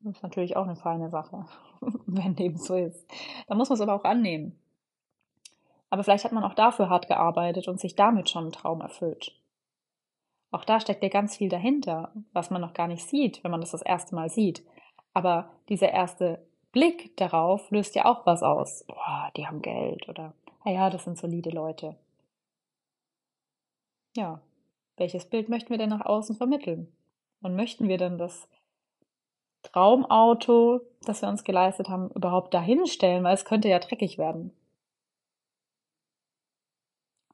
[0.00, 1.46] Das ist natürlich auch eine feine Sache,
[2.06, 3.08] wenn dem so ist.
[3.46, 4.58] Da muss man es aber auch annehmen.
[5.90, 9.30] Aber vielleicht hat man auch dafür hart gearbeitet und sich damit schon einen Traum erfüllt.
[10.50, 13.60] Auch da steckt ja ganz viel dahinter, was man noch gar nicht sieht, wenn man
[13.60, 14.66] das das erste Mal sieht.
[15.14, 18.84] Aber dieser erste Blick darauf löst ja auch was aus.
[18.88, 20.34] Boah, die haben Geld oder,
[20.64, 21.94] naja, das sind solide Leute.
[24.16, 24.40] Ja,
[24.96, 26.90] welches Bild möchten wir denn nach außen vermitteln?
[27.42, 28.48] Und möchten wir denn das
[29.62, 34.52] Traumauto, das wir uns geleistet haben, überhaupt dahin stellen, weil es könnte ja dreckig werden?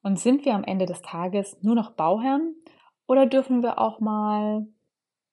[0.03, 2.57] Und sind wir am Ende des Tages nur noch Bauherren
[3.07, 4.67] oder dürfen wir auch mal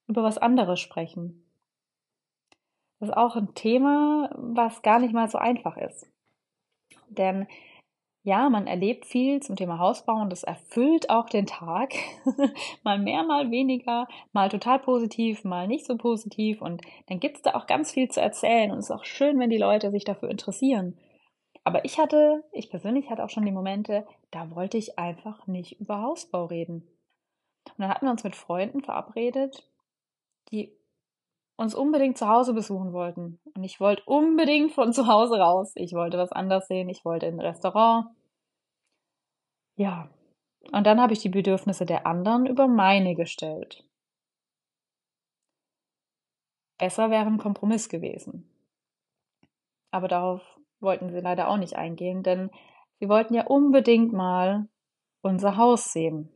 [0.06, 1.44] über was anderes sprechen?
[3.00, 6.06] Das ist auch ein Thema, was gar nicht mal so einfach ist.
[7.08, 7.48] Denn
[8.24, 11.94] ja, man erlebt viel zum Thema Hausbau und das erfüllt auch den Tag.
[12.84, 16.62] mal mehr, mal weniger, mal total positiv, mal nicht so positiv.
[16.62, 18.72] Und dann gibt es da auch ganz viel zu erzählen.
[18.72, 20.98] Und es ist auch schön, wenn die Leute sich dafür interessieren.
[21.64, 25.80] Aber ich hatte, ich persönlich hatte auch schon die Momente, da wollte ich einfach nicht
[25.80, 26.88] über Hausbau reden.
[27.68, 29.70] Und dann hatten wir uns mit Freunden verabredet,
[30.52, 30.74] die
[31.60, 33.38] uns unbedingt zu Hause besuchen wollten.
[33.54, 35.74] Und ich wollte unbedingt von zu Hause raus.
[35.76, 36.88] Ich wollte was anders sehen.
[36.88, 38.08] Ich wollte in ein Restaurant.
[39.76, 40.10] Ja.
[40.72, 43.84] Und dann habe ich die Bedürfnisse der anderen über meine gestellt.
[46.78, 48.50] Besser wäre ein Kompromiss gewesen.
[49.92, 50.42] Aber darauf
[50.80, 52.52] wollten sie leider auch nicht eingehen, denn
[53.00, 54.70] sie wollten ja unbedingt mal
[55.22, 56.30] unser Haus sehen.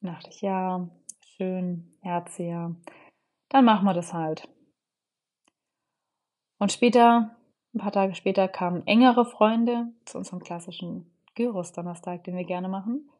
[0.00, 0.88] Da dachte ich, ja,
[1.36, 2.74] schön, herziger.
[3.50, 4.48] Dann machen wir das halt.
[6.58, 7.36] Und später,
[7.74, 13.10] ein paar Tage später, kamen engere Freunde zu unserem klassischen Gyros-Donnerstag, den wir gerne machen.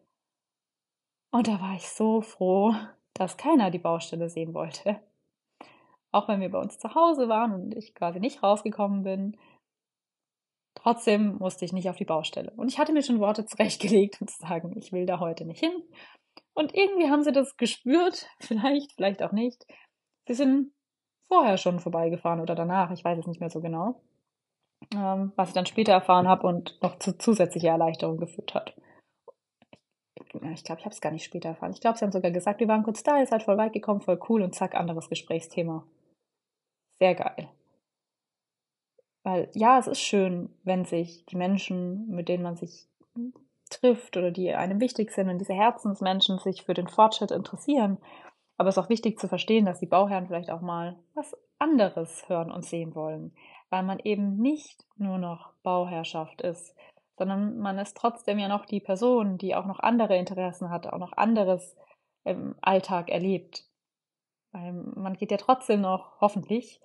[1.31, 2.75] Und da war ich so froh,
[3.13, 5.01] dass keiner die Baustelle sehen wollte.
[6.13, 9.37] Auch wenn wir bei uns zu Hause waren und ich quasi nicht rausgekommen bin,
[10.83, 12.53] Trotzdem musste ich nicht auf die Baustelle.
[12.57, 15.61] Und ich hatte mir schon Worte zurechtgelegt, um zu sagen, ich will da heute nicht
[15.61, 15.73] hin.
[16.55, 19.67] Und irgendwie haben sie das gespürt, vielleicht, vielleicht auch nicht.
[20.27, 20.73] Sie sind
[21.29, 24.01] vorher schon vorbeigefahren oder danach, ich weiß es nicht mehr so genau.
[24.95, 28.75] Ähm, was ich dann später erfahren habe und noch zu zusätzlicher Erleichterung geführt hat.
[30.55, 31.73] Ich glaube, ich habe es gar nicht später erfahren.
[31.73, 34.01] Ich glaube, sie haben sogar gesagt, wir waren kurz da, ihr seid voll weit gekommen,
[34.01, 35.85] voll cool und zack, anderes Gesprächsthema.
[37.01, 37.49] Sehr geil.
[39.23, 42.89] Weil ja, es ist schön, wenn sich die Menschen, mit denen man sich
[43.71, 47.99] trifft oder die einem wichtig sind und diese Herzensmenschen sich für den Fortschritt interessieren.
[48.61, 52.29] Aber es ist auch wichtig zu verstehen, dass die Bauherren vielleicht auch mal was anderes
[52.29, 53.35] hören und sehen wollen,
[53.71, 56.77] weil man eben nicht nur noch Bauherrschaft ist,
[57.17, 60.99] sondern man ist trotzdem ja noch die Person, die auch noch andere Interessen hat, auch
[60.99, 61.75] noch anderes
[62.25, 63.65] im Alltag erlebt.
[64.53, 66.83] Weil man geht ja trotzdem noch, hoffentlich,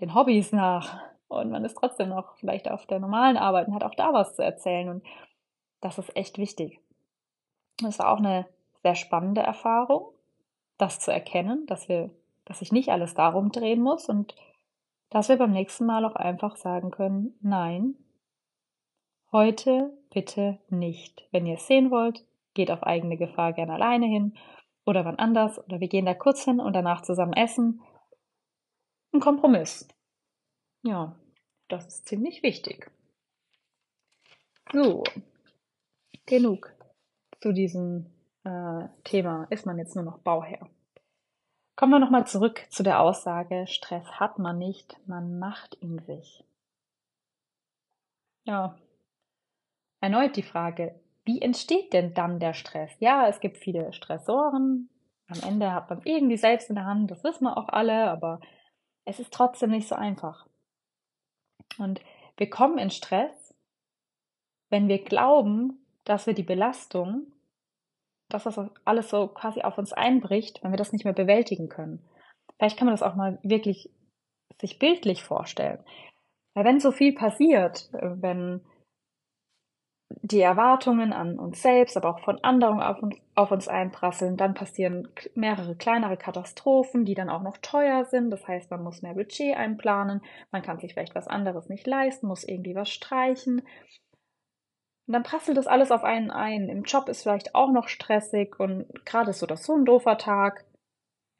[0.00, 0.98] den Hobbys nach
[1.28, 4.34] und man ist trotzdem noch vielleicht auf der normalen Arbeit und hat auch da was
[4.34, 5.04] zu erzählen und
[5.82, 6.80] das ist echt wichtig.
[7.82, 8.46] Das war auch eine
[8.82, 10.11] sehr spannende Erfahrung,
[10.82, 12.10] das zu erkennen, dass wir,
[12.44, 14.34] dass sich nicht alles darum drehen muss und
[15.10, 17.94] dass wir beim nächsten Mal auch einfach sagen können, nein,
[19.30, 21.24] heute bitte nicht.
[21.30, 24.36] Wenn ihr es sehen wollt, geht auf eigene Gefahr gerne alleine hin
[24.84, 27.80] oder wann anders oder wir gehen da kurz hin und danach zusammen essen.
[29.12, 29.86] Ein Kompromiss.
[30.82, 31.14] Ja,
[31.68, 32.90] das ist ziemlich wichtig.
[34.72, 35.04] So,
[36.26, 36.74] genug
[37.40, 38.11] zu diesem
[38.44, 39.46] äh, Thema.
[39.50, 40.68] Ist man jetzt nur noch Bauherr?
[41.76, 46.44] Kommen wir nochmal zurück zu der Aussage, Stress hat man nicht, man macht ihn sich.
[48.44, 48.76] Ja,
[50.00, 52.90] erneut die Frage, wie entsteht denn dann der Stress?
[52.98, 54.90] Ja, es gibt viele Stressoren.
[55.28, 58.40] Am Ende hat man irgendwie selbst in der Hand, das wissen wir auch alle, aber
[59.04, 60.46] es ist trotzdem nicht so einfach.
[61.78, 62.00] Und
[62.36, 63.54] wir kommen in Stress,
[64.68, 67.32] wenn wir glauben, dass wir die Belastung,
[68.34, 72.00] dass das alles so quasi auf uns einbricht, wenn wir das nicht mehr bewältigen können.
[72.58, 73.90] Vielleicht kann man das auch mal wirklich
[74.60, 75.78] sich bildlich vorstellen.
[76.54, 78.60] Weil wenn so viel passiert, wenn
[80.20, 84.36] die Erwartungen an uns selbst, aber auch von anderen auf uns, auf uns einprasseln.
[84.36, 88.30] Dann passieren mehrere kleinere Katastrophen, die dann auch noch teuer sind.
[88.30, 90.20] Das heißt, man muss mehr Budget einplanen,
[90.50, 93.62] man kann sich vielleicht was anderes nicht leisten, muss irgendwie was streichen.
[95.06, 96.68] Und dann prasselt das alles auf einen ein.
[96.68, 100.16] Im Job ist vielleicht auch noch stressig und gerade ist so das so ein doofer
[100.16, 100.64] Tag.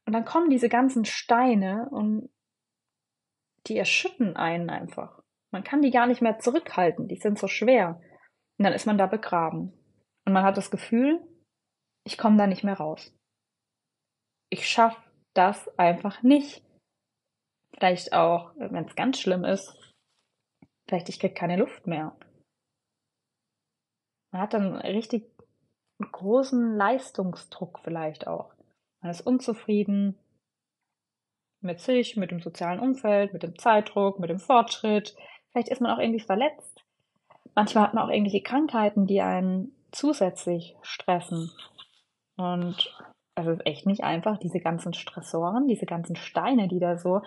[0.07, 2.29] Und dann kommen diese ganzen Steine und
[3.67, 5.23] die erschütten einen einfach.
[5.53, 8.01] Man kann die gar nicht mehr zurückhalten, die sind so schwer.
[8.59, 9.73] Und dann ist man da begraben.
[10.25, 11.21] Und man hat das Gefühl,
[12.05, 13.15] ich komme da nicht mehr raus.
[14.51, 15.01] Ich schaffe
[15.35, 16.65] das einfach nicht.
[17.75, 19.75] Vielleicht auch, wenn es ganz schlimm ist,
[20.87, 22.17] vielleicht ich kriege keine Luft mehr.
[24.33, 25.31] Man hat dann richtig
[26.01, 28.53] großen Leistungsdruck vielleicht auch.
[29.01, 30.19] Man ist unzufrieden
[31.61, 35.15] mit sich, mit dem sozialen Umfeld, mit dem Zeitdruck, mit dem Fortschritt.
[35.51, 36.85] Vielleicht ist man auch irgendwie verletzt.
[37.55, 41.53] Manchmal hat man auch irgendwelche Krankheiten, die einen zusätzlich stressen.
[42.37, 42.93] Und
[43.35, 47.23] es ist echt nicht einfach, diese ganzen Stressoren, diese ganzen Steine, die da so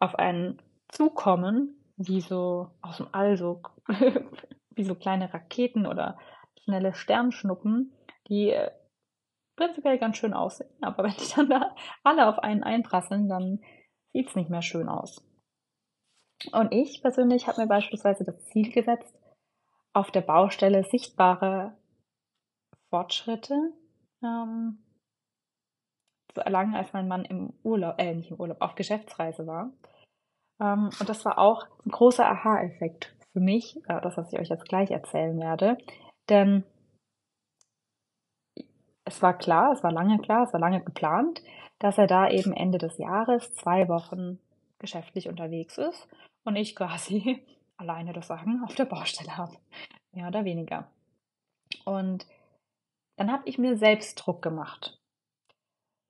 [0.00, 3.62] auf einen zukommen, wie so aus dem All, so
[4.70, 6.18] wie so kleine Raketen oder
[6.68, 7.92] schnelle Sternschnuppen,
[8.28, 8.70] die äh,
[9.56, 10.70] prinzipiell ganz schön aussehen.
[10.82, 13.60] Aber wenn die dann da alle auf einen einprasseln, dann
[14.12, 15.24] sieht es nicht mehr schön aus.
[16.52, 19.18] Und ich persönlich habe mir beispielsweise das Ziel gesetzt,
[19.92, 21.76] auf der Baustelle sichtbare
[22.90, 23.72] Fortschritte
[24.22, 24.78] ähm,
[26.34, 29.72] zu erlangen, als mein Mann im Urlaub, äh, nicht im Urlaub, auf Geschäftsreise war.
[30.60, 34.48] Ähm, und das war auch ein großer Aha-Effekt für mich, äh, das, was ich euch
[34.48, 35.78] jetzt gleich erzählen werde.
[36.28, 36.64] Denn
[39.04, 41.42] es war klar, es war lange klar, es war lange geplant,
[41.78, 44.38] dass er da eben Ende des Jahres zwei Wochen
[44.78, 46.08] geschäftlich unterwegs ist
[46.44, 47.42] und ich quasi
[47.76, 49.56] alleine das Sagen auf der Baustelle habe.
[50.12, 50.90] Mehr oder weniger.
[51.84, 52.26] Und
[53.16, 54.98] dann habe ich mir selbst Druck gemacht.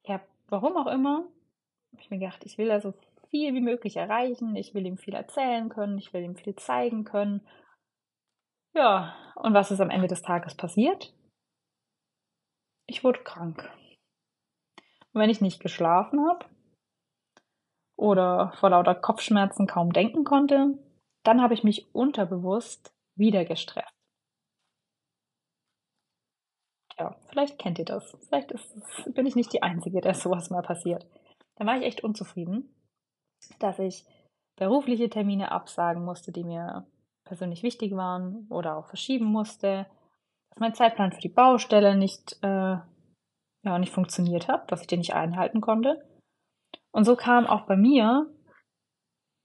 [0.02, 1.24] Ich habe, warum auch immer,
[1.92, 2.94] habe ich mir gedacht, ich will da so
[3.30, 7.04] viel wie möglich erreichen, ich will ihm viel erzählen können, ich will ihm viel zeigen
[7.04, 7.46] können.
[8.78, 11.12] Ja, und was ist am Ende des Tages passiert?
[12.86, 13.68] Ich wurde krank.
[15.12, 16.46] Und wenn ich nicht geschlafen habe
[17.96, 20.78] oder vor lauter Kopfschmerzen kaum denken konnte,
[21.24, 23.90] dann habe ich mich unterbewusst wieder gestresst.
[27.00, 28.16] Ja, vielleicht kennt ihr das.
[28.28, 31.04] Vielleicht ist, bin ich nicht die Einzige, der sowas mal passiert.
[31.56, 32.72] Da war ich echt unzufrieden,
[33.58, 34.06] dass ich
[34.54, 36.86] berufliche Termine absagen musste, die mir
[37.28, 39.86] persönlich wichtig waren oder auch verschieben musste,
[40.50, 42.78] dass mein Zeitplan für die Baustelle nicht, äh,
[43.62, 46.04] ja, nicht funktioniert hat, dass ich den nicht einhalten konnte.
[46.90, 48.26] Und so kamen auch bei mir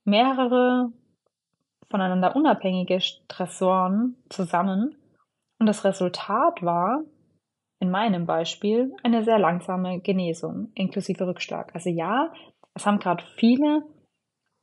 [0.05, 0.91] mehrere
[1.89, 4.95] voneinander unabhängige Stressoren zusammen.
[5.59, 7.03] Und das Resultat war,
[7.79, 11.75] in meinem Beispiel, eine sehr langsame Genesung inklusive Rückschlag.
[11.75, 12.31] Also ja,
[12.73, 13.83] es haben gerade viele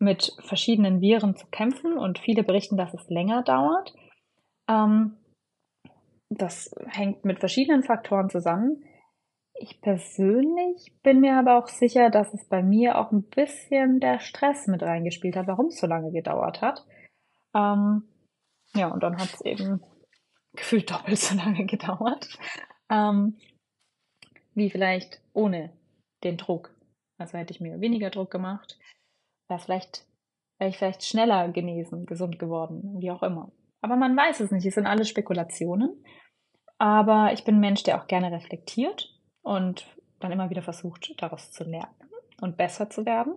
[0.00, 3.94] mit verschiedenen Viren zu kämpfen und viele berichten, dass es länger dauert.
[4.68, 5.16] Ähm,
[6.30, 8.84] das hängt mit verschiedenen Faktoren zusammen.
[9.54, 14.20] Ich persönlich bin mir aber auch sicher, dass es bei mir auch ein bisschen der
[14.20, 16.86] Stress mit reingespielt hat, warum es so lange gedauert hat.
[17.54, 18.04] Ähm,
[18.74, 19.82] ja, und dann hat es eben
[20.56, 22.26] gefühlt doppelt so lange gedauert,
[22.88, 23.36] ähm,
[24.54, 25.72] wie vielleicht ohne
[26.24, 26.74] den Druck.
[27.18, 28.78] Also hätte ich mir weniger Druck gemacht,
[29.50, 30.06] wäre vielleicht,
[30.58, 33.52] wäre ich vielleicht schneller genesen, gesund geworden, wie auch immer.
[33.82, 36.04] Aber man weiß es nicht, es sind alles Spekulationen.
[36.78, 39.86] Aber ich bin ein Mensch, der auch gerne reflektiert und
[40.18, 41.94] dann immer wieder versucht, daraus zu lernen
[42.40, 43.34] und besser zu werden.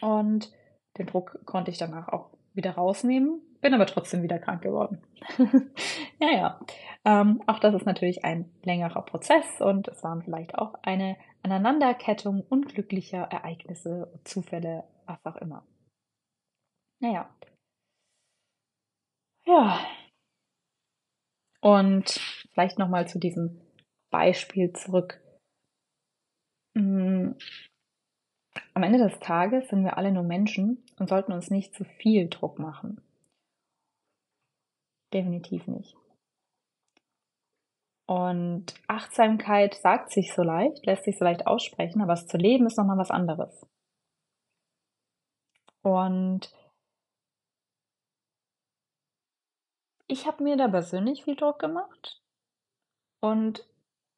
[0.00, 0.52] Und
[0.98, 5.02] den Druck konnte ich danach auch wieder rausnehmen, bin aber trotzdem wieder krank geworden.
[6.20, 6.60] ja, ja.
[7.04, 12.42] Ähm, auch das ist natürlich ein längerer Prozess und es waren vielleicht auch eine Aneinanderkettung
[12.48, 15.64] unglücklicher Ereignisse, Zufälle, was auch immer.
[17.00, 17.30] Naja.
[19.46, 19.80] Ja.
[21.60, 22.20] Und
[22.52, 23.60] vielleicht nochmal zu diesem
[24.10, 25.20] Beispiel zurück.
[26.74, 27.32] Mm.
[28.74, 32.28] Am Ende des Tages sind wir alle nur Menschen und sollten uns nicht zu viel
[32.28, 33.00] Druck machen.
[35.12, 35.96] Definitiv nicht.
[38.06, 42.66] Und Achtsamkeit sagt sich so leicht, lässt sich so leicht aussprechen, aber es zu leben
[42.66, 43.66] ist nochmal was anderes.
[45.82, 46.50] Und
[50.06, 52.22] ich habe mir da persönlich viel Druck gemacht.
[53.20, 53.66] Und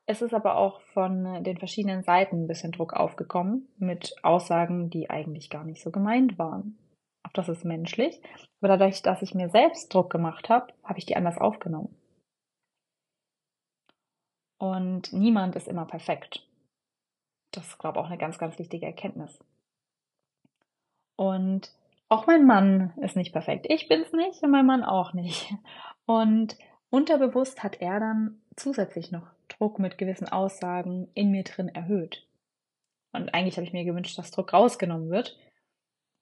[0.06, 5.10] es ist aber auch von den verschiedenen Seiten ein bisschen Druck aufgekommen mit Aussagen, die
[5.10, 6.78] eigentlich gar nicht so gemeint waren.
[7.30, 8.20] Auch das ist menschlich.
[8.60, 11.94] Aber dadurch, dass ich mir selbst Druck gemacht habe, habe ich die anders aufgenommen.
[14.58, 16.46] Und niemand ist immer perfekt.
[17.52, 19.38] Das ist, glaube ich, auch eine ganz, ganz wichtige Erkenntnis.
[21.16, 21.72] Und
[22.08, 23.66] auch mein Mann ist nicht perfekt.
[23.68, 25.54] Ich bin es nicht und mein Mann auch nicht.
[26.06, 26.58] Und
[26.90, 32.26] unterbewusst hat er dann zusätzlich noch Druck mit gewissen Aussagen in mir drin erhöht.
[33.12, 35.38] Und eigentlich habe ich mir gewünscht, dass Druck rausgenommen wird.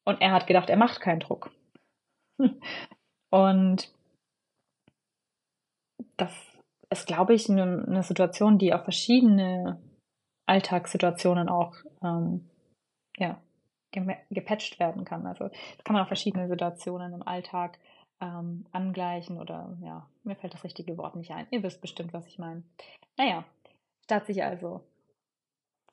[0.09, 1.51] Und er hat gedacht, er macht keinen Druck.
[3.31, 3.93] Und
[6.17, 6.33] das
[6.89, 9.79] ist, glaube ich, eine, eine Situation, die auf verschiedene
[10.47, 12.49] Alltagssituationen auch ähm,
[13.19, 13.39] ja,
[14.31, 15.27] gepatcht werden kann.
[15.27, 17.79] Also das kann man auf verschiedene Situationen im Alltag
[18.23, 21.47] ähm, angleichen oder ja, mir fällt das richtige Wort nicht ein.
[21.51, 22.63] Ihr wisst bestimmt, was ich meine.
[23.19, 23.45] Naja,
[24.05, 24.81] statt sich also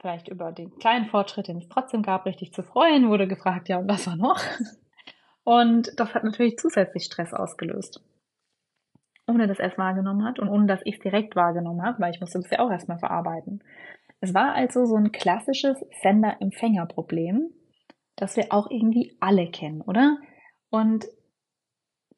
[0.05, 3.79] vielleicht über den kleinen Fortschritt, den es trotzdem gab, richtig zu freuen, wurde gefragt, ja,
[3.79, 4.39] und was war noch?
[5.43, 8.03] Und das hat natürlich zusätzlich Stress ausgelöst.
[9.27, 12.11] Ohne dass er es wahrgenommen hat und ohne dass ich es direkt wahrgenommen habe, weil
[12.11, 13.63] ich musste das ja auch erstmal verarbeiten.
[14.21, 17.49] Es war also so ein klassisches Sender-Empfänger-Problem,
[18.15, 20.17] das wir auch irgendwie alle kennen, oder?
[20.69, 21.05] Und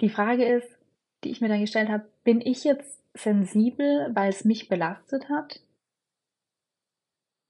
[0.02, 0.68] die Frage ist,
[1.24, 5.62] die ich mir dann gestellt habe, bin ich jetzt sensibel, weil es mich belastet hat?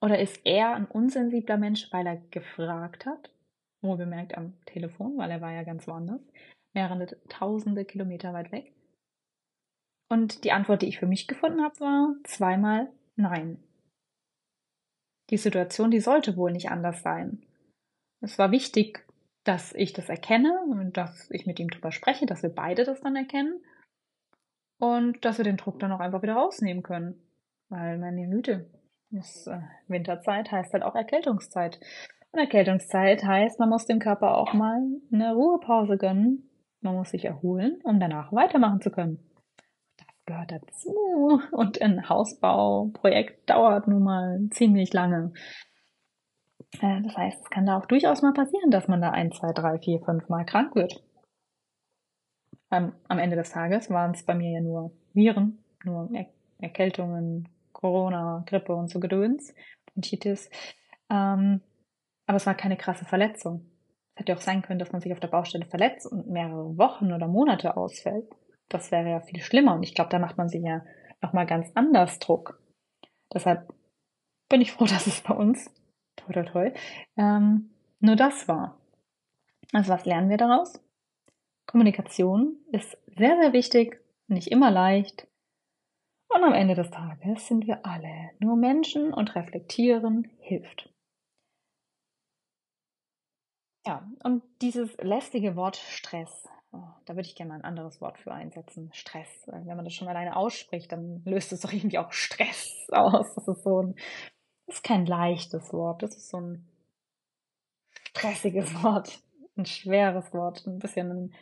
[0.07, 3.29] Oder ist er ein unsensibler Mensch, weil er gefragt hat?
[3.81, 6.21] Wohl bemerkt am Telefon, weil er war ja ganz woanders,
[6.73, 8.71] mehrere tausende Kilometer weit weg.
[10.07, 13.61] Und die Antwort, die ich für mich gefunden habe, war zweimal Nein.
[15.29, 17.45] Die Situation, die sollte wohl nicht anders sein.
[18.21, 19.05] Es war wichtig,
[19.43, 23.01] dass ich das erkenne und dass ich mit ihm drüber spreche, dass wir beide das
[23.01, 23.61] dann erkennen
[24.79, 27.21] und dass wir den Druck dann auch einfach wieder rausnehmen können.
[27.67, 28.69] Weil, meine Güte,
[29.11, 31.79] ist, äh, Winterzeit heißt halt auch Erkältungszeit.
[32.31, 34.81] Und Erkältungszeit heißt, man muss dem Körper auch mal
[35.11, 36.49] eine Ruhepause gönnen.
[36.81, 39.19] Man muss sich erholen, um danach weitermachen zu können.
[39.97, 41.41] Das gehört dazu.
[41.51, 45.33] Und ein Hausbauprojekt dauert nun mal ziemlich lange.
[46.81, 49.53] Äh, das heißt, es kann da auch durchaus mal passieren, dass man da ein, zwei,
[49.53, 51.03] drei, vier, fünf Mal krank wird.
[52.69, 56.25] Am Ende des Tages waren es bei mir ja nur Viren, nur er
[56.59, 57.47] Erkältungen,
[57.77, 59.53] Corona, Grippe und so Gedöns,
[59.85, 60.49] Bronchitis.
[61.09, 61.61] Ähm,
[62.25, 63.69] aber es war keine krasse Verletzung.
[64.15, 67.13] Es hätte auch sein können, dass man sich auf der Baustelle verletzt und mehrere Wochen
[67.13, 68.25] oder Monate ausfällt.
[68.67, 70.81] Das wäre ja viel schlimmer und ich glaube, da macht man sich ja
[71.21, 72.59] nochmal ganz anders Druck.
[73.31, 73.71] Deshalb
[74.49, 75.69] bin ich froh, dass es bei uns
[76.15, 76.73] toi, toi, toi,
[77.15, 77.69] ähm,
[77.99, 78.79] nur das war.
[79.71, 80.81] Also was lernen wir daraus?
[81.67, 85.27] Kommunikation ist sehr, sehr wichtig, nicht immer leicht.
[86.29, 90.89] Und am Ende des Tages sind wir alle nur Menschen und reflektieren hilft.
[93.85, 98.17] Ja, und dieses lästige Wort Stress, oh, da würde ich gerne mal ein anderes Wort
[98.17, 98.91] für einsetzen.
[98.93, 99.47] Stress.
[99.47, 103.33] Wenn man das schon alleine ausspricht, dann löst es doch irgendwie auch Stress aus.
[103.35, 103.95] Das ist so ein
[104.67, 106.67] ist kein leichtes Wort, das ist so ein
[108.09, 109.21] stressiges Wort,
[109.55, 111.33] ein schweres Wort, ein bisschen,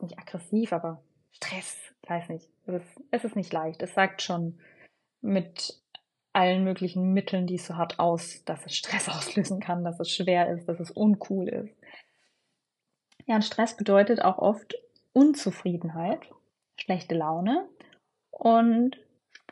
[0.00, 1.02] nicht aggressiv, aber
[1.32, 2.51] Stress, weiß nicht.
[2.66, 3.82] Es ist, es ist nicht leicht.
[3.82, 4.58] Es sagt schon
[5.20, 5.80] mit
[6.32, 10.10] allen möglichen Mitteln, die es so hat, aus, dass es Stress auslösen kann, dass es
[10.10, 11.74] schwer ist, dass es uncool ist.
[13.26, 14.74] Ja, und Stress bedeutet auch oft
[15.12, 16.30] Unzufriedenheit,
[16.76, 17.68] schlechte Laune
[18.30, 18.96] und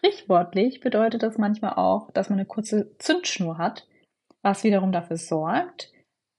[0.01, 3.87] Sprichwortlich bedeutet das manchmal auch, dass man eine kurze Zündschnur hat,
[4.41, 5.93] was wiederum dafür sorgt,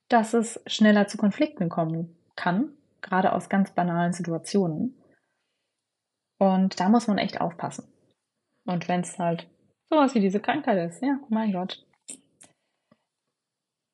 [0.08, 4.96] dass es schneller zu Konflikten kommen kann, gerade aus ganz banalen Situationen.
[6.42, 7.86] Und da muss man echt aufpassen.
[8.64, 9.48] Und wenn es halt
[9.88, 11.86] sowas wie diese Krankheit ist, ja, mein Gott.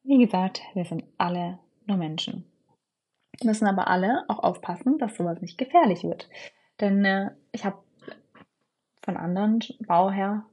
[0.03, 2.51] Wie gesagt, wir sind alle nur Menschen.
[3.38, 6.30] Wir müssen aber alle auch aufpassen, dass sowas nicht gefährlich wird.
[6.80, 7.82] Denn äh, ich habe
[9.03, 10.46] von anderen Bauherr,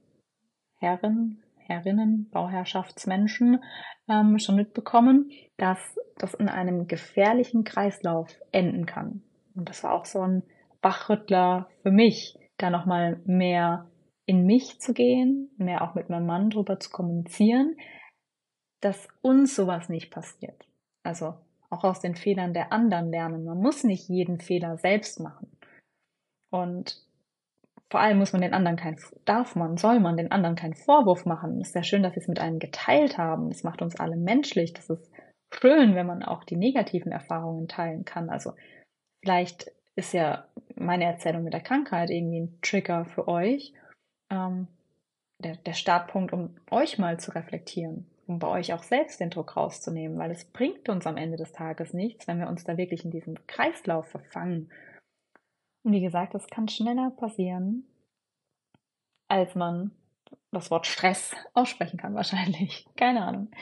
[0.78, 3.64] Herren, Herrinnen, Bauherrschaftsmenschen
[4.06, 9.22] ähm, schon mitbekommen, dass das in einem gefährlichen Kreislauf enden kann.
[9.54, 10.42] Und das war auch so ein
[10.86, 13.90] Wachrüttler für mich, da nochmal mehr
[14.24, 17.76] in mich zu gehen, mehr auch mit meinem Mann drüber zu kommunizieren,
[18.80, 20.64] dass uns sowas nicht passiert.
[21.02, 21.34] Also
[21.70, 23.44] auch aus den Fehlern der anderen lernen.
[23.44, 25.50] Man muss nicht jeden Fehler selbst machen.
[26.50, 27.04] Und
[27.90, 31.24] vor allem muss man den anderen kein, darf man, soll man den anderen keinen Vorwurf
[31.24, 31.60] machen.
[31.60, 33.50] Es ist ja schön, dass sie es mit einem geteilt haben.
[33.50, 34.72] Es macht uns alle menschlich.
[34.72, 35.10] Das ist
[35.52, 38.30] schön, wenn man auch die negativen Erfahrungen teilen kann.
[38.30, 38.52] Also
[39.20, 43.72] vielleicht ist ja meine Erzählung mit der Krankheit irgendwie ein Trigger für euch.
[44.30, 44.68] Ähm,
[45.38, 49.56] der, der Startpunkt, um euch mal zu reflektieren, um bei euch auch selbst den Druck
[49.56, 53.04] rauszunehmen, weil es bringt uns am Ende des Tages nichts, wenn wir uns da wirklich
[53.04, 54.70] in diesem Kreislauf verfangen
[55.86, 57.86] und wie gesagt, das kann schneller passieren,
[59.28, 59.92] als man
[60.50, 62.88] das Wort Stress aussprechen kann, wahrscheinlich.
[62.96, 63.52] Keine Ahnung.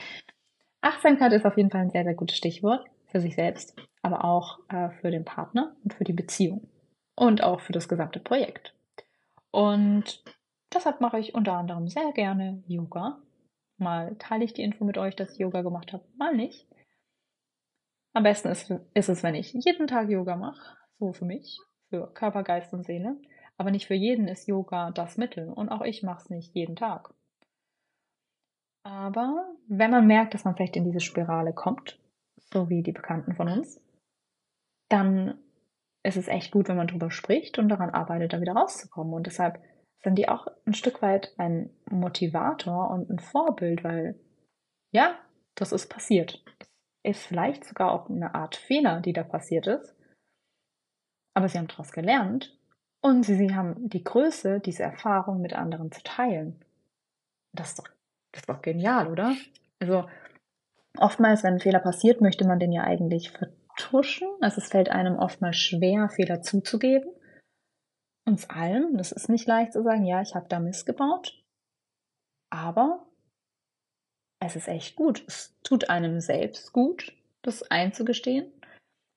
[0.81, 2.83] Achtsamkeit ist auf jeden Fall ein sehr, sehr gutes Stichwort
[3.15, 6.67] für sich selbst, aber auch äh, für den Partner und für die Beziehung
[7.15, 8.75] und auch für das gesamte Projekt.
[9.51, 10.21] Und
[10.73, 13.21] deshalb mache ich unter anderem sehr gerne Yoga.
[13.77, 16.67] Mal teile ich die Info mit euch, dass ich Yoga gemacht habe, mal nicht.
[18.11, 21.57] Am besten ist, ist es, wenn ich jeden Tag Yoga mache, so für mich,
[21.89, 23.15] für Körper, Geist und Seele.
[23.55, 26.75] Aber nicht für jeden ist Yoga das Mittel und auch ich mache es nicht jeden
[26.75, 27.13] Tag.
[28.83, 31.97] Aber wenn man merkt, dass man vielleicht in diese Spirale kommt,
[32.53, 33.81] so wie die Bekannten von uns,
[34.89, 35.39] dann
[36.03, 39.13] ist es echt gut, wenn man drüber spricht und daran arbeitet, da wieder rauszukommen.
[39.13, 39.61] Und deshalb
[40.03, 44.19] sind die auch ein Stück weit ein Motivator und ein Vorbild, weil
[44.91, 45.17] ja,
[45.55, 46.43] das ist passiert.
[47.03, 49.95] Ist vielleicht sogar auch eine Art Fehler, die da passiert ist.
[51.33, 52.57] Aber sie haben daraus gelernt
[53.01, 56.63] und sie, sie haben die Größe, diese Erfahrung mit anderen zu teilen.
[57.51, 57.87] Das ist doch,
[58.31, 59.35] das ist doch genial, oder?
[59.79, 60.07] Also
[60.99, 64.27] oftmals, wenn ein Fehler passiert, möchte man den ja eigentlich vertuschen.
[64.41, 67.09] Also es fällt einem oftmals schwer, Fehler zuzugeben.
[68.25, 71.43] Uns allen, das ist nicht leicht zu sagen, ja, ich habe da missgebaut.
[72.49, 73.05] Aber
[74.39, 75.23] es ist echt gut.
[75.27, 78.51] Es tut einem selbst gut, das einzugestehen.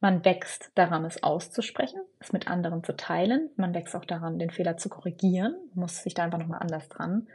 [0.00, 3.50] Man wächst daran, es auszusprechen, es mit anderen zu teilen.
[3.56, 7.28] Man wächst auch daran, den Fehler zu korrigieren, muss sich da einfach nochmal anders dran,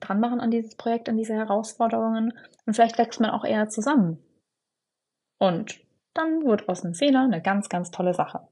[0.00, 2.32] dran machen an dieses Projekt, an diese Herausforderungen.
[2.66, 4.18] Und vielleicht wächst man auch eher zusammen.
[5.38, 5.80] Und
[6.14, 8.46] dann wird aus einem Fehler eine ganz, ganz tolle Sache.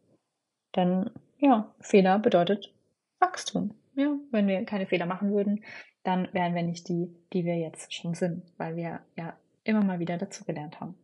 [0.76, 2.72] Denn ja, Fehler bedeutet
[3.20, 3.74] Wachstum.
[3.94, 5.62] Ja, wenn wir keine Fehler machen würden,
[6.02, 9.98] dann wären wir nicht die, die wir jetzt schon sind, weil wir ja immer mal
[9.98, 10.94] wieder dazugelernt haben.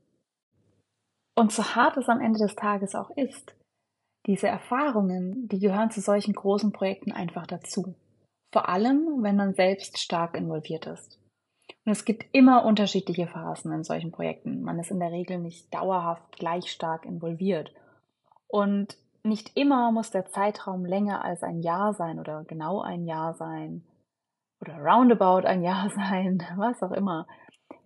[1.36, 3.54] Und so hart es am Ende des Tages auch ist,
[4.26, 7.94] diese Erfahrungen, die gehören zu solchen großen Projekten einfach dazu.
[8.50, 11.18] Vor allem, wenn man selbst stark involviert ist.
[11.84, 14.62] Und es gibt immer unterschiedliche Phasen in solchen Projekten.
[14.62, 17.72] Man ist in der Regel nicht dauerhaft gleich stark involviert.
[18.46, 23.34] Und nicht immer muss der Zeitraum länger als ein Jahr sein oder genau ein Jahr
[23.34, 23.84] sein
[24.60, 27.26] oder roundabout ein Jahr sein, was auch immer.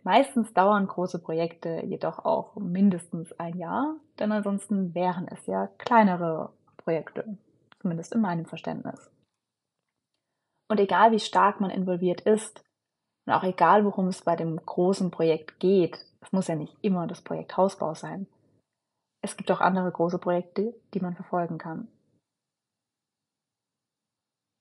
[0.05, 6.53] Meistens dauern große Projekte jedoch auch mindestens ein Jahr, denn ansonsten wären es ja kleinere
[6.77, 7.39] Projekte,
[7.81, 9.12] zumindest in meinem Verständnis.
[10.69, 12.65] Und egal wie stark man involviert ist,
[13.27, 17.07] und auch egal worum es bei dem großen Projekt geht, es muss ja nicht immer
[17.07, 18.27] das Projekt Hausbau sein.
[19.23, 21.89] Es gibt auch andere große Projekte, die man verfolgen kann.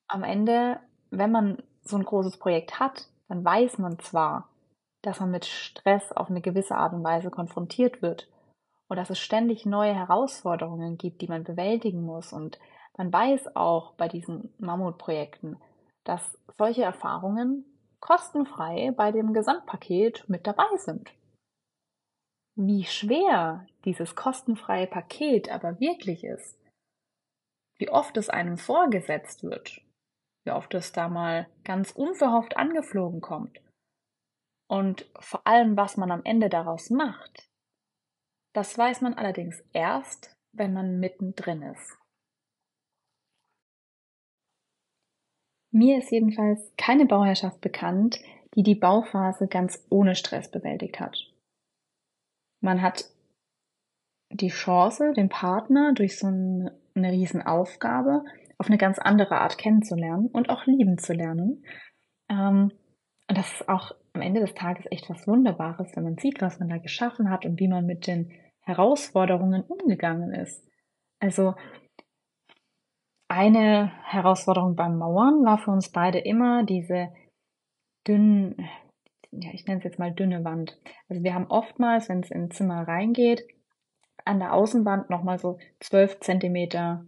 [0.08, 0.78] Am Ende,
[1.10, 4.48] wenn man so ein großes Projekt hat, dann weiß man zwar,
[5.02, 8.28] dass man mit Stress auf eine gewisse Art und Weise konfrontiert wird
[8.88, 12.32] und dass es ständig neue Herausforderungen gibt, die man bewältigen muss.
[12.32, 12.60] Und
[12.96, 15.56] man weiß auch bei diesen Mammutprojekten,
[16.04, 17.64] dass solche Erfahrungen
[18.00, 21.12] kostenfrei bei dem Gesamtpaket mit dabei sind.
[22.56, 26.58] Wie schwer dieses kostenfreie Paket aber wirklich ist,
[27.78, 29.80] wie oft es einem vorgesetzt wird,
[30.44, 33.60] wie oft es da mal ganz unverhofft angeflogen kommt
[34.72, 37.50] und vor allem, was man am Ende daraus macht,
[38.54, 41.98] das weiß man allerdings erst, wenn man mittendrin ist.
[45.72, 48.20] Mir ist jedenfalls keine Bauherrschaft bekannt,
[48.54, 51.16] die die Bauphase ganz ohne Stress bewältigt hat.
[52.60, 53.06] Man hat
[54.30, 58.22] die Chance, den Partner durch so eine, Riesenaufgabe
[58.58, 61.64] auf eine ganz andere Art kennenzulernen und auch lieben zu lernen.
[62.28, 62.70] Ähm,
[63.28, 66.60] und das ist auch am Ende des Tages echt was Wunderbares, wenn man sieht, was
[66.60, 70.62] man da geschaffen hat und wie man mit den Herausforderungen umgegangen ist.
[71.18, 71.54] Also
[73.32, 77.12] eine Herausforderung beim Mauern war für uns beide immer diese
[78.06, 78.68] dünnen,
[79.30, 80.78] ja, ich nenne es jetzt mal dünne Wand.
[81.08, 83.46] Also wir haben oftmals, wenn es ins Zimmer reingeht,
[84.24, 87.04] an der Außenwand nochmal so zwölf Zentimeter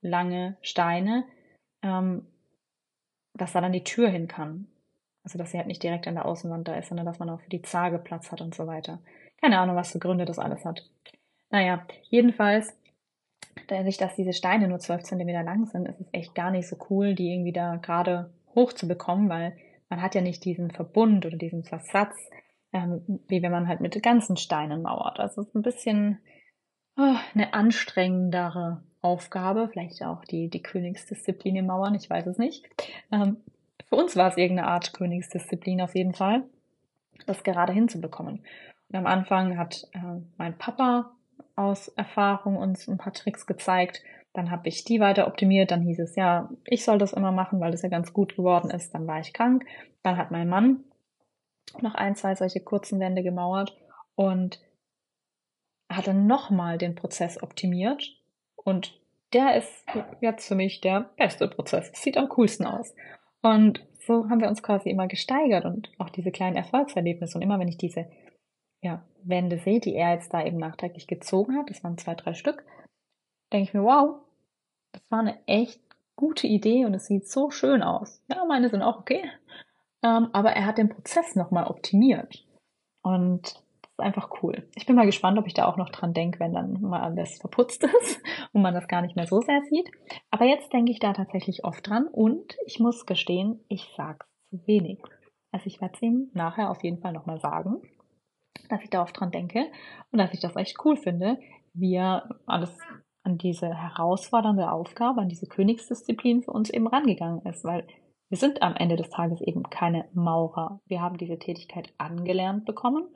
[0.00, 1.24] lange Steine,
[1.82, 2.26] ähm,
[3.34, 4.68] dass da dann die Tür hin kann.
[5.24, 7.40] Also, dass sie halt nicht direkt an der Außenwand da ist, sondern dass man auch
[7.40, 9.00] für die Zage Platz hat und so weiter.
[9.40, 10.88] Keine Ahnung, was für Gründe das alles hat.
[11.50, 12.76] Naja, jedenfalls,
[13.68, 16.76] dadurch, dass diese Steine nur 12 cm lang sind, ist es echt gar nicht so
[16.90, 19.56] cool, die irgendwie da gerade hoch zu bekommen, weil
[19.88, 22.16] man hat ja nicht diesen Verbund oder diesen Versatz,
[22.72, 25.20] ähm, wie wenn man halt mit ganzen Steinen mauert.
[25.20, 26.18] Also es ist ein bisschen
[26.96, 32.64] oh, eine anstrengendere Aufgabe, vielleicht auch die, die Königsdisziplin im Mauern, ich weiß es nicht.
[33.10, 33.38] Ähm,
[33.88, 36.44] für uns war es irgendeine Art Königsdisziplin auf jeden Fall,
[37.26, 38.44] das gerade hinzubekommen.
[38.88, 41.10] Und am Anfang hat äh, mein Papa
[41.56, 44.02] aus Erfahrung uns ein paar Tricks gezeigt.
[44.32, 45.70] Dann habe ich die weiter optimiert.
[45.70, 48.70] Dann hieß es, ja, ich soll das immer machen, weil das ja ganz gut geworden
[48.70, 48.94] ist.
[48.94, 49.64] Dann war ich krank.
[50.02, 50.84] Dann hat mein Mann
[51.80, 53.76] noch ein, zwei solche kurzen Wände gemauert
[54.14, 54.60] und
[55.88, 58.16] hat dann nochmal den Prozess optimiert.
[58.56, 58.98] Und
[59.32, 59.84] der ist
[60.20, 61.90] jetzt für mich der beste Prozess.
[61.94, 62.94] Sieht am coolsten aus.
[63.42, 67.36] Und so haben wir uns quasi immer gesteigert und auch diese kleinen Erfolgserlebnisse.
[67.38, 68.06] Und immer wenn ich diese
[68.82, 72.64] ja, Wände die er jetzt da eben nachträglich gezogen hat, das waren zwei, drei Stück,
[73.52, 74.20] denke ich mir, wow,
[74.92, 75.80] das war eine echt
[76.16, 78.22] gute Idee und es sieht so schön aus.
[78.28, 79.22] Ja, meine sind auch okay.
[80.02, 82.44] Ähm, aber er hat den Prozess nochmal optimiert.
[83.02, 83.42] Und
[83.82, 84.68] das ist einfach cool.
[84.74, 87.38] Ich bin mal gespannt, ob ich da auch noch dran denke, wenn dann mal alles
[87.38, 88.20] verputzt ist
[88.52, 89.90] und man das gar nicht mehr so sehr sieht.
[90.30, 94.66] Aber jetzt denke ich da tatsächlich oft dran und ich muss gestehen, ich sag's zu
[94.66, 95.00] wenig.
[95.50, 97.82] Also ich werde es ihm nachher auf jeden Fall nochmal sagen,
[98.68, 99.66] dass ich da oft dran denke
[100.10, 101.38] und dass ich das echt cool finde,
[101.74, 102.76] wie er alles
[103.24, 107.86] an diese herausfordernde Aufgabe, an diese Königsdisziplin für uns eben rangegangen ist, weil
[108.28, 110.80] wir sind am Ende des Tages eben keine Maurer.
[110.86, 113.14] Wir haben diese Tätigkeit angelernt bekommen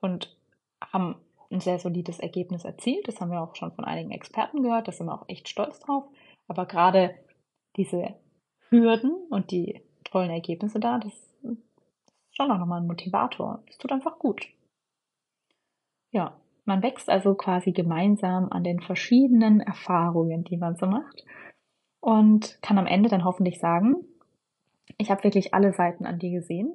[0.00, 0.36] und
[0.82, 1.16] haben
[1.50, 3.08] ein sehr solides Ergebnis erzielt.
[3.08, 5.80] Das haben wir auch schon von einigen Experten gehört, da sind wir auch echt stolz
[5.80, 6.04] drauf.
[6.46, 7.14] Aber gerade
[7.76, 8.16] diese
[8.68, 11.12] Hürden und die tollen Ergebnisse da, das
[11.42, 11.62] ist
[12.32, 13.62] schon auch nochmal ein Motivator.
[13.66, 14.46] Das tut einfach gut.
[16.10, 21.24] Ja, man wächst also quasi gemeinsam an den verschiedenen Erfahrungen, die man so macht
[22.00, 23.96] und kann am Ende dann hoffentlich sagen,
[24.96, 26.72] ich habe wirklich alle Seiten an dir gesehen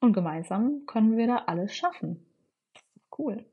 [0.00, 2.24] und gemeinsam können wir da alles schaffen.
[3.16, 3.44] Cool.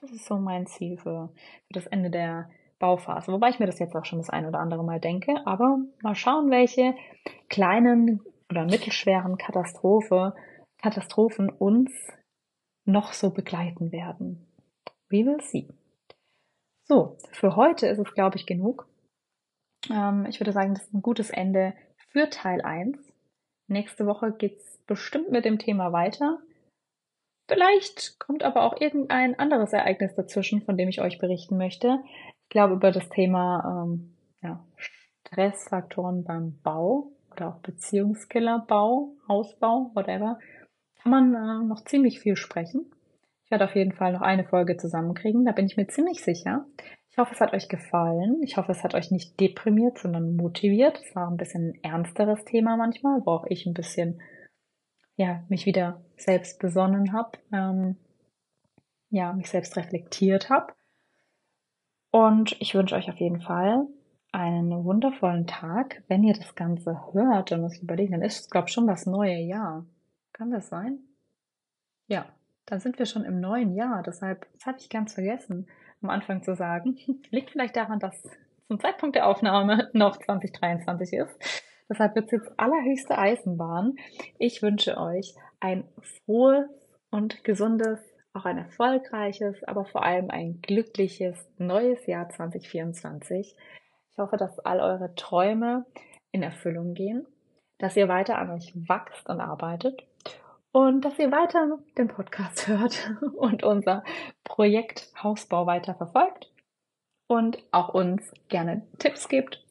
[0.00, 1.32] Das ist so mein Ziel für,
[1.66, 3.32] für das Ende der Bauphase.
[3.32, 5.46] Wobei ich mir das jetzt auch schon das ein oder andere Mal denke.
[5.46, 6.94] Aber mal schauen, welche
[7.48, 8.20] kleinen
[8.50, 10.34] oder mittelschweren Katastrophe,
[10.78, 11.92] Katastrophen uns
[12.84, 14.46] noch so begleiten werden.
[15.08, 15.68] We will see.
[16.84, 18.88] So, für heute ist es, glaube ich, genug.
[19.90, 21.74] Ähm, ich würde sagen, das ist ein gutes Ende
[22.10, 22.98] für Teil 1.
[23.68, 26.38] Nächste Woche geht's bestimmt mit dem Thema weiter.
[27.48, 32.02] Vielleicht kommt aber auch irgendein anderes Ereignis dazwischen, von dem ich euch berichten möchte.
[32.44, 39.90] Ich glaube, über das Thema ähm, ja, Stressfaktoren beim Bau oder auch Beziehungskiller, Bau, Hausbau,
[39.94, 40.38] whatever,
[41.02, 42.90] kann man äh, noch ziemlich viel sprechen.
[43.44, 46.64] Ich werde auf jeden Fall noch eine Folge zusammenkriegen, da bin ich mir ziemlich sicher.
[47.10, 48.40] Ich hoffe, es hat euch gefallen.
[48.42, 50.98] Ich hoffe, es hat euch nicht deprimiert, sondern motiviert.
[51.04, 54.22] Es war ein bisschen ein ernsteres Thema manchmal, wo auch ich ein bisschen
[55.16, 57.96] ja, mich wieder selbst besonnen habe, ähm,
[59.10, 60.72] ja, mich selbst reflektiert habe.
[62.10, 63.86] Und ich wünsche euch auf jeden Fall
[64.32, 66.02] einen wundervollen Tag.
[66.08, 68.86] Wenn ihr das Ganze hört, dann muss ich überlegen, dann ist es, glaube ich, schon
[68.86, 69.84] das neue Jahr.
[70.32, 70.98] Kann das sein?
[72.06, 72.26] Ja,
[72.66, 74.02] dann sind wir schon im neuen Jahr.
[74.02, 75.68] Deshalb, das hatte ich ganz vergessen,
[76.02, 76.96] am Anfang zu sagen.
[77.30, 78.22] Liegt vielleicht daran, dass
[78.68, 81.62] zum Zeitpunkt der Aufnahme noch 2023 ist.
[81.88, 83.96] Deshalb wird es jetzt allerhöchste Eisenbahn.
[84.38, 85.84] Ich wünsche euch ein
[86.24, 86.70] frohes
[87.10, 88.00] und gesundes,
[88.32, 93.54] auch ein erfolgreiches, aber vor allem ein glückliches neues Jahr 2024.
[94.10, 95.84] Ich hoffe, dass all eure Träume
[96.30, 97.26] in Erfüllung gehen,
[97.78, 100.06] dass ihr weiter an euch wachst und arbeitet
[100.72, 104.02] und dass ihr weiter den Podcast hört und unser
[104.44, 106.50] Projekt Hausbau weiter verfolgt
[107.28, 109.62] und auch uns gerne Tipps gibt,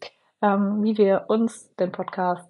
[0.42, 2.50] ähm, wie wir uns den Podcast,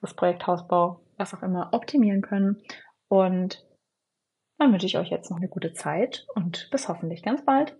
[0.00, 2.62] das Projekt Hausbau, was auch immer optimieren können.
[3.08, 3.66] Und
[4.58, 7.76] dann wünsche ich euch jetzt noch eine gute Zeit und bis hoffentlich ganz bald.